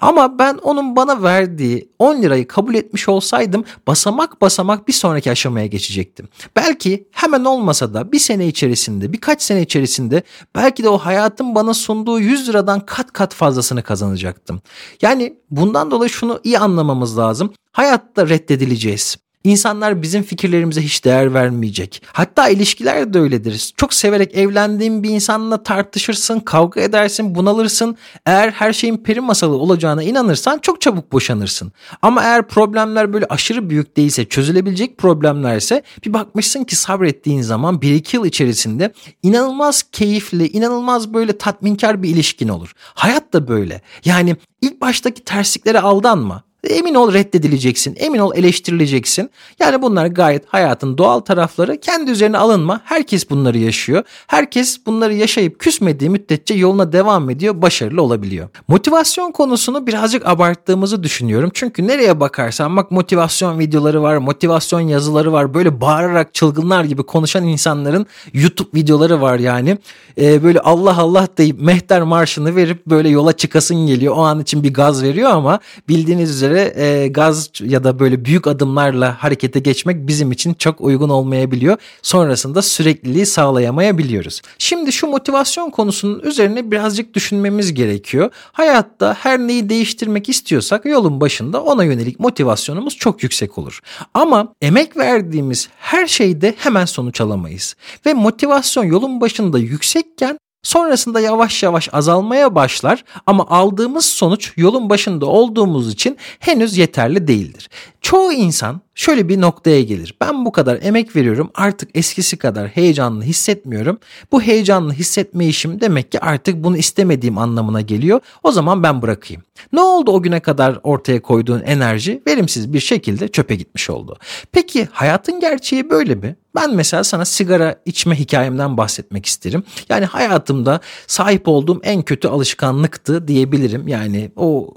Ama 0.00 0.38
ben 0.38 0.54
onun 0.54 0.96
bana 0.96 1.22
verdiği 1.22 1.92
10 1.98 2.22
lirayı 2.22 2.48
kabul 2.48 2.74
etmiş 2.74 3.08
olsaydım 3.08 3.64
basamak 3.86 4.40
basamak 4.40 4.88
bir 4.88 4.92
sonraki 4.92 5.30
aşamaya 5.30 5.66
geçecektim. 5.66 6.28
Belki 6.56 7.08
hemen 7.12 7.44
olmasa 7.44 7.94
da 7.94 8.12
bir 8.12 8.18
sene 8.18 8.46
içerisinde 8.46 9.12
birkaç 9.12 9.42
sene 9.42 9.62
içerisinde 9.62 10.22
belki 10.54 10.84
de 10.84 10.88
o 10.88 10.98
hayatın 10.98 11.54
bana 11.54 11.74
sunduğu 11.74 12.20
100 12.20 12.48
liradan 12.48 12.80
kat 12.86 13.12
kat 13.12 13.34
fazlasını 13.34 13.82
kazanacaktım. 13.82 14.60
Yani 15.02 15.38
bundan 15.50 15.90
dolayı 15.90 16.10
şunu 16.10 16.40
iyi 16.44 16.58
anlamamız 16.58 17.18
lazım. 17.18 17.52
Hayatta 17.72 18.28
reddedileceğiz. 18.28 19.16
İnsanlar 19.48 20.02
bizim 20.02 20.22
fikirlerimize 20.22 20.82
hiç 20.82 21.04
değer 21.04 21.34
vermeyecek. 21.34 22.02
Hatta 22.12 22.48
ilişkiler 22.48 23.12
de 23.12 23.18
öyledir. 23.18 23.72
Çok 23.76 23.94
severek 23.94 24.34
evlendiğin 24.34 25.02
bir 25.02 25.10
insanla 25.10 25.62
tartışırsın, 25.62 26.40
kavga 26.40 26.80
edersin, 26.80 27.34
bunalırsın. 27.34 27.96
Eğer 28.26 28.50
her 28.50 28.72
şeyin 28.72 28.96
peri 28.96 29.20
masalı 29.20 29.54
olacağına 29.54 30.02
inanırsan 30.02 30.58
çok 30.58 30.80
çabuk 30.80 31.12
boşanırsın. 31.12 31.72
Ama 32.02 32.22
eğer 32.22 32.48
problemler 32.48 33.12
böyle 33.12 33.26
aşırı 33.26 33.70
büyük 33.70 33.96
değilse, 33.96 34.24
çözülebilecek 34.24 34.98
problemlerse 34.98 35.82
bir 36.04 36.12
bakmışsın 36.12 36.64
ki 36.64 36.76
sabrettiğin 36.76 37.42
zaman 37.42 37.74
1-2 37.74 38.16
yıl 38.16 38.26
içerisinde 38.26 38.92
inanılmaz 39.22 39.82
keyifli, 39.92 40.48
inanılmaz 40.48 41.14
böyle 41.14 41.38
tatminkar 41.38 42.02
bir 42.02 42.08
ilişkin 42.08 42.48
olur. 42.48 42.72
Hayat 42.78 43.32
da 43.32 43.48
böyle. 43.48 43.82
Yani 44.04 44.36
ilk 44.62 44.80
baştaki 44.80 45.24
tersliklere 45.24 45.80
aldanma. 45.80 46.47
Emin 46.68 46.94
ol 46.94 47.12
reddedileceksin. 47.12 47.96
Emin 47.98 48.18
ol 48.18 48.32
eleştirileceksin. 48.34 49.30
Yani 49.60 49.82
bunlar 49.82 50.06
gayet 50.06 50.44
hayatın 50.46 50.98
doğal 50.98 51.20
tarafları. 51.20 51.80
Kendi 51.80 52.10
üzerine 52.10 52.38
alınma. 52.38 52.80
Herkes 52.84 53.30
bunları 53.30 53.58
yaşıyor. 53.58 54.02
Herkes 54.26 54.86
bunları 54.86 55.14
yaşayıp 55.14 55.58
küsmediği 55.58 56.10
müddetçe 56.10 56.54
yoluna 56.54 56.92
devam 56.92 57.30
ediyor. 57.30 57.62
Başarılı 57.62 58.02
olabiliyor. 58.02 58.48
Motivasyon 58.68 59.32
konusunu 59.32 59.86
birazcık 59.86 60.26
abarttığımızı 60.26 61.02
düşünüyorum. 61.02 61.50
Çünkü 61.54 61.86
nereye 61.86 62.20
bakarsan 62.20 62.76
bak 62.76 62.90
motivasyon 62.90 63.58
videoları 63.58 64.02
var. 64.02 64.16
Motivasyon 64.16 64.80
yazıları 64.80 65.32
var. 65.32 65.54
Böyle 65.54 65.80
bağırarak 65.80 66.34
çılgınlar 66.34 66.84
gibi 66.84 67.02
konuşan 67.02 67.44
insanların 67.44 68.06
YouTube 68.32 68.68
videoları 68.74 69.20
var 69.20 69.38
yani. 69.38 69.78
Ee, 70.20 70.42
böyle 70.42 70.60
Allah 70.60 70.98
Allah 70.98 71.28
deyip 71.38 71.60
mehter 71.60 72.02
marşını 72.02 72.56
verip 72.56 72.86
böyle 72.86 73.08
yola 73.08 73.32
çıkasın 73.32 73.86
geliyor. 73.86 74.14
O 74.16 74.20
an 74.20 74.40
için 74.40 74.62
bir 74.62 74.74
gaz 74.74 75.02
veriyor 75.02 75.30
ama 75.30 75.60
bildiğiniz 75.88 76.30
üzere 76.30 76.57
üzere 76.58 76.72
e, 76.76 77.08
gaz 77.08 77.50
ya 77.60 77.84
da 77.84 77.98
böyle 77.98 78.24
büyük 78.24 78.46
adımlarla 78.46 79.22
harekete 79.22 79.60
geçmek 79.60 80.06
bizim 80.06 80.32
için 80.32 80.54
çok 80.54 80.80
uygun 80.80 81.08
olmayabiliyor. 81.08 81.76
Sonrasında 82.02 82.62
sürekliliği 82.62 83.26
sağlayamayabiliyoruz. 83.26 84.42
Şimdi 84.58 84.92
şu 84.92 85.06
motivasyon 85.06 85.70
konusunun 85.70 86.20
üzerine 86.20 86.70
birazcık 86.70 87.14
düşünmemiz 87.14 87.74
gerekiyor. 87.74 88.30
Hayatta 88.52 89.16
her 89.20 89.38
neyi 89.38 89.68
değiştirmek 89.68 90.28
istiyorsak 90.28 90.84
yolun 90.84 91.20
başında 91.20 91.62
ona 91.62 91.84
yönelik 91.84 92.20
motivasyonumuz 92.20 92.96
çok 92.96 93.22
yüksek 93.22 93.58
olur. 93.58 93.80
Ama 94.14 94.54
emek 94.62 94.96
verdiğimiz 94.96 95.68
her 95.78 96.06
şeyde 96.06 96.54
hemen 96.58 96.84
sonuç 96.84 97.20
alamayız. 97.20 97.76
Ve 98.06 98.14
motivasyon 98.14 98.84
yolun 98.84 99.20
başında 99.20 99.58
yüksekken 99.58 100.38
Sonrasında 100.62 101.20
yavaş 101.20 101.62
yavaş 101.62 101.88
azalmaya 101.92 102.54
başlar 102.54 103.04
ama 103.26 103.46
aldığımız 103.48 104.04
sonuç 104.04 104.52
yolun 104.56 104.90
başında 104.90 105.26
olduğumuz 105.26 105.92
için 105.92 106.16
henüz 106.38 106.76
yeterli 106.76 107.28
değildir. 107.28 107.70
Çoğu 108.00 108.32
insan 108.32 108.80
şöyle 108.94 109.28
bir 109.28 109.40
noktaya 109.40 109.82
gelir. 109.82 110.14
Ben 110.20 110.44
bu 110.44 110.52
kadar 110.52 110.78
emek 110.82 111.16
veriyorum 111.16 111.50
artık 111.54 111.90
eskisi 111.94 112.36
kadar 112.36 112.68
heyecanlı 112.68 113.22
hissetmiyorum. 113.22 113.98
Bu 114.32 114.42
heyecanlı 114.42 114.92
hissetme 114.92 115.46
işim 115.46 115.80
demek 115.80 116.12
ki 116.12 116.20
artık 116.20 116.64
bunu 116.64 116.76
istemediğim 116.76 117.38
anlamına 117.38 117.80
geliyor. 117.80 118.20
O 118.42 118.52
zaman 118.52 118.82
ben 118.82 119.02
bırakayım. 119.02 119.42
Ne 119.72 119.80
oldu 119.80 120.10
o 120.10 120.22
güne 120.22 120.40
kadar 120.40 120.80
ortaya 120.82 121.22
koyduğun 121.22 121.60
enerji 121.60 122.22
verimsiz 122.26 122.72
bir 122.72 122.80
şekilde 122.80 123.28
çöpe 123.28 123.54
gitmiş 123.54 123.90
oldu. 123.90 124.16
Peki 124.52 124.88
hayatın 124.92 125.40
gerçeği 125.40 125.90
böyle 125.90 126.14
mi? 126.14 126.36
Ben 126.58 126.74
mesela 126.74 127.04
sana 127.04 127.24
sigara 127.24 127.76
içme 127.84 128.18
hikayemden 128.18 128.76
bahsetmek 128.76 129.26
isterim. 129.26 129.62
Yani 129.88 130.04
hayatımda 130.04 130.80
sahip 131.06 131.48
olduğum 131.48 131.80
en 131.82 132.02
kötü 132.02 132.28
alışkanlıktı 132.28 133.28
diyebilirim. 133.28 133.88
Yani 133.88 134.30
o 134.36 134.74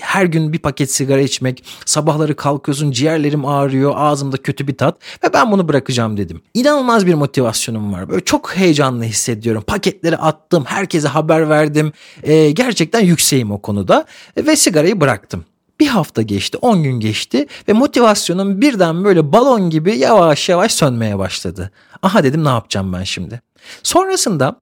her 0.00 0.24
gün 0.24 0.52
bir 0.52 0.58
paket 0.58 0.90
sigara 0.90 1.20
içmek, 1.20 1.64
sabahları 1.86 2.36
kalkıyorsun 2.36 2.90
ciğerlerim 2.90 3.46
ağrıyor, 3.46 3.92
ağzımda 3.96 4.36
kötü 4.36 4.68
bir 4.68 4.76
tat 4.76 4.98
ve 5.24 5.32
ben 5.32 5.52
bunu 5.52 5.68
bırakacağım 5.68 6.16
dedim. 6.16 6.42
İnanılmaz 6.54 7.06
bir 7.06 7.14
motivasyonum 7.14 7.92
var. 7.92 8.08
Böyle 8.08 8.24
çok 8.24 8.56
heyecanlı 8.56 9.04
hissediyorum. 9.04 9.64
Paketleri 9.66 10.16
attım, 10.16 10.64
herkese 10.66 11.08
haber 11.08 11.48
verdim. 11.48 11.92
Ee, 12.22 12.50
gerçekten 12.50 13.00
yükseğim 13.00 13.50
o 13.50 13.62
konuda 13.62 14.06
ve 14.36 14.56
sigarayı 14.56 15.00
bıraktım. 15.00 15.44
Bir 15.82 15.86
hafta 15.86 16.22
geçti, 16.22 16.58
10 16.58 16.82
gün 16.82 17.00
geçti 17.00 17.46
ve 17.68 17.72
motivasyonum 17.72 18.60
birden 18.60 19.04
böyle 19.04 19.32
balon 19.32 19.70
gibi 19.70 19.98
yavaş 19.98 20.48
yavaş 20.48 20.72
sönmeye 20.72 21.18
başladı. 21.18 21.70
Aha 22.02 22.24
dedim 22.24 22.44
ne 22.44 22.48
yapacağım 22.48 22.92
ben 22.92 23.02
şimdi? 23.02 23.40
Sonrasında 23.82 24.60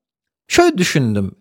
şöyle 0.48 0.78
düşündüm. 0.78 1.32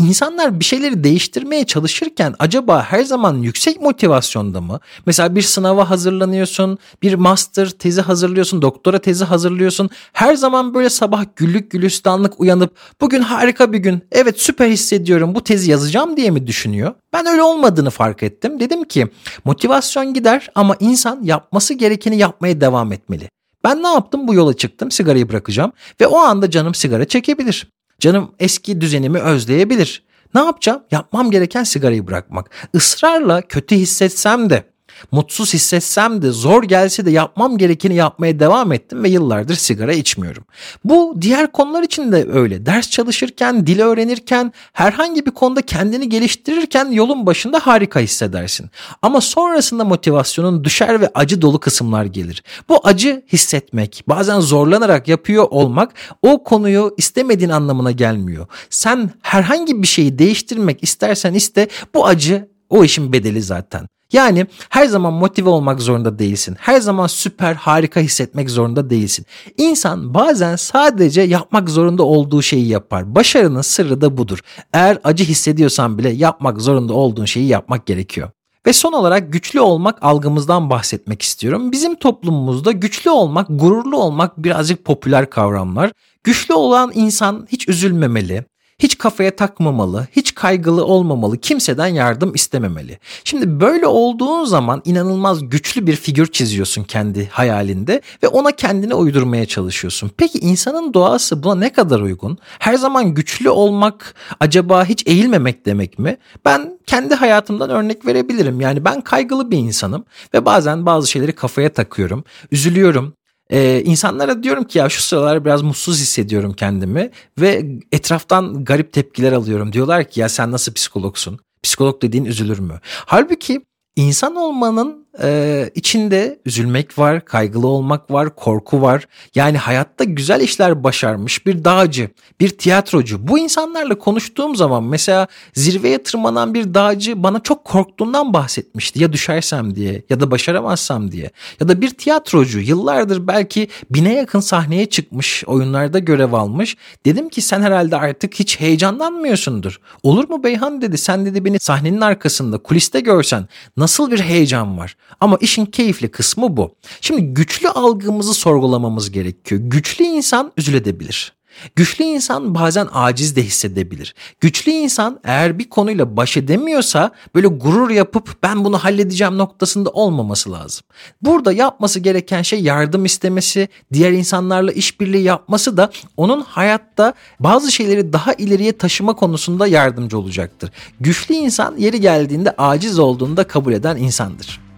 İnsanlar 0.00 0.60
bir 0.60 0.64
şeyleri 0.64 1.04
değiştirmeye 1.04 1.66
çalışırken 1.66 2.34
acaba 2.38 2.82
her 2.82 3.04
zaman 3.04 3.36
yüksek 3.36 3.80
motivasyonda 3.80 4.60
mı? 4.60 4.80
Mesela 5.06 5.34
bir 5.34 5.42
sınava 5.42 5.90
hazırlanıyorsun, 5.90 6.78
bir 7.02 7.14
master 7.14 7.70
tezi 7.70 8.00
hazırlıyorsun, 8.00 8.62
doktora 8.62 8.98
tezi 8.98 9.24
hazırlıyorsun. 9.24 9.90
Her 10.12 10.34
zaman 10.34 10.74
böyle 10.74 10.90
sabah 10.90 11.24
güllük 11.36 11.70
gülistanlık 11.70 12.40
uyanıp 12.40 12.76
bugün 13.00 13.20
harika 13.22 13.72
bir 13.72 13.78
gün, 13.78 14.02
evet 14.12 14.40
süper 14.40 14.68
hissediyorum 14.68 15.34
bu 15.34 15.44
tezi 15.44 15.70
yazacağım 15.70 16.16
diye 16.16 16.30
mi 16.30 16.46
düşünüyor? 16.46 16.94
Ben 17.12 17.26
öyle 17.26 17.42
olmadığını 17.42 17.90
fark 17.90 18.22
ettim. 18.22 18.60
Dedim 18.60 18.84
ki 18.84 19.08
motivasyon 19.44 20.14
gider 20.14 20.50
ama 20.54 20.76
insan 20.80 21.22
yapması 21.22 21.74
gerekeni 21.74 22.18
yapmaya 22.18 22.60
devam 22.60 22.92
etmeli. 22.92 23.28
Ben 23.64 23.82
ne 23.82 23.88
yaptım? 23.88 24.28
Bu 24.28 24.34
yola 24.34 24.54
çıktım. 24.56 24.90
Sigarayı 24.90 25.28
bırakacağım 25.28 25.72
ve 26.00 26.06
o 26.06 26.16
anda 26.18 26.50
canım 26.50 26.74
sigara 26.74 27.04
çekebilir. 27.04 27.66
Canım 28.00 28.34
eski 28.38 28.80
düzenimi 28.80 29.18
özleyebilir. 29.18 30.02
Ne 30.34 30.40
yapacağım? 30.40 30.82
Yapmam 30.90 31.30
gereken 31.30 31.64
sigarayı 31.64 32.06
bırakmak. 32.06 32.50
Israrla 32.74 33.42
kötü 33.42 33.76
hissetsem 33.76 34.50
de 34.50 34.64
Mutsuz 35.12 35.54
hissetsem 35.54 36.22
de 36.22 36.30
zor 36.30 36.62
gelse 36.62 37.06
de 37.06 37.10
yapmam 37.10 37.58
gerekeni 37.58 37.94
yapmaya 37.94 38.40
devam 38.40 38.72
ettim 38.72 39.02
ve 39.02 39.08
yıllardır 39.08 39.54
sigara 39.54 39.92
içmiyorum. 39.92 40.44
Bu 40.84 41.16
diğer 41.20 41.52
konular 41.52 41.82
için 41.82 42.12
de 42.12 42.26
öyle. 42.32 42.66
Ders 42.66 42.90
çalışırken, 42.90 43.66
dil 43.66 43.80
öğrenirken, 43.80 44.52
herhangi 44.72 45.26
bir 45.26 45.30
konuda 45.30 45.62
kendini 45.62 46.08
geliştirirken 46.08 46.90
yolun 46.90 47.26
başında 47.26 47.58
harika 47.58 48.00
hissedersin. 48.00 48.70
Ama 49.02 49.20
sonrasında 49.20 49.84
motivasyonun 49.84 50.64
düşer 50.64 51.00
ve 51.00 51.10
acı 51.14 51.42
dolu 51.42 51.60
kısımlar 51.60 52.04
gelir. 52.04 52.42
Bu 52.68 52.80
acı 52.84 53.22
hissetmek, 53.32 54.04
bazen 54.08 54.40
zorlanarak 54.40 55.08
yapıyor 55.08 55.46
olmak 55.50 55.92
o 56.22 56.44
konuyu 56.44 56.94
istemediğin 56.96 57.50
anlamına 57.50 57.90
gelmiyor. 57.90 58.46
Sen 58.70 59.10
herhangi 59.22 59.82
bir 59.82 59.86
şeyi 59.86 60.18
değiştirmek 60.18 60.82
istersen 60.82 61.34
iste 61.34 61.68
bu 61.94 62.06
acı 62.06 62.48
o 62.70 62.84
işin 62.84 63.12
bedeli 63.12 63.42
zaten. 63.42 63.86
Yani 64.12 64.46
her 64.68 64.86
zaman 64.86 65.12
motive 65.12 65.48
olmak 65.48 65.80
zorunda 65.80 66.18
değilsin. 66.18 66.56
Her 66.58 66.80
zaman 66.80 67.06
süper 67.06 67.54
harika 67.54 68.00
hissetmek 68.00 68.50
zorunda 68.50 68.90
değilsin. 68.90 69.26
İnsan 69.56 70.14
bazen 70.14 70.56
sadece 70.56 71.22
yapmak 71.22 71.70
zorunda 71.70 72.02
olduğu 72.02 72.42
şeyi 72.42 72.68
yapar. 72.68 73.14
Başarının 73.14 73.62
sırrı 73.62 74.00
da 74.00 74.16
budur. 74.16 74.38
Eğer 74.72 74.98
acı 75.04 75.24
hissediyorsan 75.24 75.98
bile 75.98 76.10
yapmak 76.10 76.60
zorunda 76.60 76.94
olduğun 76.94 77.24
şeyi 77.24 77.46
yapmak 77.46 77.86
gerekiyor. 77.86 78.30
Ve 78.66 78.72
son 78.72 78.92
olarak 78.92 79.32
güçlü 79.32 79.60
olmak 79.60 80.02
algımızdan 80.02 80.70
bahsetmek 80.70 81.22
istiyorum. 81.22 81.72
Bizim 81.72 81.94
toplumumuzda 81.94 82.72
güçlü 82.72 83.10
olmak, 83.10 83.46
gururlu 83.50 83.96
olmak 83.96 84.38
birazcık 84.38 84.84
popüler 84.84 85.30
kavramlar. 85.30 85.92
Güçlü 86.24 86.54
olan 86.54 86.92
insan 86.94 87.46
hiç 87.52 87.68
üzülmemeli, 87.68 88.44
hiç 88.80 88.98
kafaya 88.98 89.36
takmamalı, 89.36 90.06
hiç 90.12 90.34
kaygılı 90.34 90.84
olmamalı, 90.84 91.38
kimseden 91.38 91.86
yardım 91.86 92.34
istememeli. 92.34 92.98
Şimdi 93.24 93.60
böyle 93.60 93.86
olduğun 93.86 94.44
zaman 94.44 94.82
inanılmaz 94.84 95.48
güçlü 95.48 95.86
bir 95.86 95.96
figür 95.96 96.26
çiziyorsun 96.26 96.84
kendi 96.84 97.28
hayalinde 97.28 98.00
ve 98.22 98.28
ona 98.28 98.52
kendini 98.52 98.94
uydurmaya 98.94 99.46
çalışıyorsun. 99.46 100.10
Peki 100.16 100.38
insanın 100.38 100.94
doğası 100.94 101.42
buna 101.42 101.54
ne 101.54 101.72
kadar 101.72 102.00
uygun? 102.00 102.38
Her 102.58 102.74
zaman 102.74 103.14
güçlü 103.14 103.50
olmak 103.50 104.14
acaba 104.40 104.84
hiç 104.84 105.06
eğilmemek 105.06 105.66
demek 105.66 105.98
mi? 105.98 106.16
Ben 106.44 106.78
kendi 106.86 107.14
hayatımdan 107.14 107.70
örnek 107.70 108.06
verebilirim. 108.06 108.60
Yani 108.60 108.84
ben 108.84 109.00
kaygılı 109.00 109.50
bir 109.50 109.58
insanım 109.58 110.04
ve 110.34 110.44
bazen 110.44 110.86
bazı 110.86 111.10
şeyleri 111.10 111.32
kafaya 111.32 111.72
takıyorum. 111.72 112.24
Üzülüyorum, 112.50 113.14
ee, 113.50 113.82
insanlara 113.84 114.42
diyorum 114.42 114.64
ki 114.64 114.78
ya 114.78 114.88
şu 114.88 115.02
sıralar 115.02 115.44
biraz 115.44 115.62
mutsuz 115.62 116.00
hissediyorum 116.00 116.52
kendimi 116.52 117.10
ve 117.40 117.66
etraftan 117.92 118.64
garip 118.64 118.92
tepkiler 118.92 119.32
alıyorum. 119.32 119.72
Diyorlar 119.72 120.10
ki 120.10 120.20
ya 120.20 120.28
sen 120.28 120.52
nasıl 120.52 120.72
psikologsun? 120.72 121.38
Psikolog 121.62 122.02
dediğin 122.02 122.24
üzülür 122.24 122.58
mü? 122.58 122.80
Halbuki 122.82 123.60
insan 123.96 124.36
olmanın 124.36 124.99
e, 125.22 125.70
içinde 125.74 126.38
üzülmek 126.46 126.98
var, 126.98 127.24
kaygılı 127.24 127.66
olmak 127.66 128.10
var, 128.10 128.34
korku 128.36 128.82
var. 128.82 129.06
Yani 129.34 129.58
hayatta 129.58 130.04
güzel 130.04 130.40
işler 130.40 130.84
başarmış 130.84 131.46
bir 131.46 131.64
dağcı, 131.64 132.10
bir 132.40 132.48
tiyatrocu. 132.48 133.28
Bu 133.28 133.38
insanlarla 133.38 133.98
konuştuğum 133.98 134.56
zaman 134.56 134.84
mesela 134.84 135.26
zirveye 135.54 136.02
tırmanan 136.02 136.54
bir 136.54 136.74
dağcı 136.74 137.22
bana 137.22 137.40
çok 137.40 137.64
korktuğundan 137.64 138.32
bahsetmişti. 138.32 139.02
Ya 139.02 139.12
düşersem 139.12 139.74
diye 139.74 140.02
ya 140.10 140.20
da 140.20 140.30
başaramazsam 140.30 141.12
diye. 141.12 141.30
Ya 141.60 141.68
da 141.68 141.80
bir 141.80 141.90
tiyatrocu 141.90 142.58
yıllardır 142.58 143.26
belki 143.26 143.68
bine 143.90 144.14
yakın 144.14 144.40
sahneye 144.40 144.86
çıkmış, 144.86 145.44
oyunlarda 145.46 145.98
görev 145.98 146.32
almış. 146.32 146.76
Dedim 147.06 147.28
ki 147.28 147.42
sen 147.42 147.62
herhalde 147.62 147.96
artık 147.96 148.34
hiç 148.34 148.60
heyecanlanmıyorsundur. 148.60 149.80
Olur 150.02 150.28
mu 150.28 150.44
Beyhan 150.44 150.82
dedi 150.82 150.98
sen 150.98 151.26
dedi 151.26 151.44
beni 151.44 151.58
sahnenin 151.58 152.00
arkasında 152.00 152.58
kuliste 152.58 153.00
görsen 153.00 153.48
nasıl 153.76 154.10
bir 154.10 154.20
heyecan 154.20 154.78
var. 154.78 154.96
Ama 155.20 155.36
işin 155.40 155.66
keyifli 155.66 156.10
kısmı 156.10 156.56
bu. 156.56 156.74
Şimdi 157.00 157.22
güçlü 157.22 157.68
algımızı 157.68 158.34
sorgulamamız 158.34 159.10
gerekiyor. 159.10 159.60
Güçlü 159.64 160.04
insan 160.04 160.52
üzülebilir. 160.56 161.32
Güçlü 161.76 162.04
insan 162.04 162.54
bazen 162.54 162.88
aciz 162.92 163.36
de 163.36 163.42
hissedebilir. 163.42 164.14
Güçlü 164.40 164.72
insan 164.72 165.20
eğer 165.24 165.58
bir 165.58 165.68
konuyla 165.68 166.16
baş 166.16 166.36
edemiyorsa 166.36 167.10
böyle 167.34 167.46
gurur 167.46 167.90
yapıp 167.90 168.42
ben 168.42 168.64
bunu 168.64 168.78
halledeceğim 168.78 169.38
noktasında 169.38 169.90
olmaması 169.90 170.52
lazım. 170.52 170.84
Burada 171.22 171.52
yapması 171.52 172.00
gereken 172.00 172.42
şey 172.42 172.60
yardım 172.62 173.04
istemesi, 173.04 173.68
diğer 173.92 174.12
insanlarla 174.12 174.72
işbirliği 174.72 175.22
yapması 175.22 175.76
da 175.76 175.90
onun 176.16 176.40
hayatta 176.40 177.14
bazı 177.40 177.72
şeyleri 177.72 178.12
daha 178.12 178.32
ileriye 178.32 178.72
taşıma 178.72 179.14
konusunda 179.14 179.66
yardımcı 179.66 180.18
olacaktır. 180.18 180.70
Güçlü 181.00 181.34
insan 181.34 181.76
yeri 181.76 182.00
geldiğinde 182.00 182.54
aciz 182.58 182.98
olduğunu 182.98 183.36
da 183.36 183.44
kabul 183.44 183.72
eden 183.72 183.96
insandır. 183.96 184.69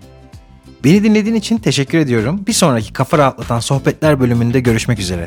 Beni 0.85 1.05
dinlediğin 1.05 1.35
için 1.35 1.59
teşekkür 1.59 1.99
ediyorum. 1.99 2.41
Bir 2.47 2.53
sonraki 2.53 2.93
Kafa 2.93 3.19
Rahatlatan 3.19 3.61
Sohbetler 3.61 4.21
bölümünde 4.21 4.61
görüşmek 4.61 4.99
üzere. 4.99 5.27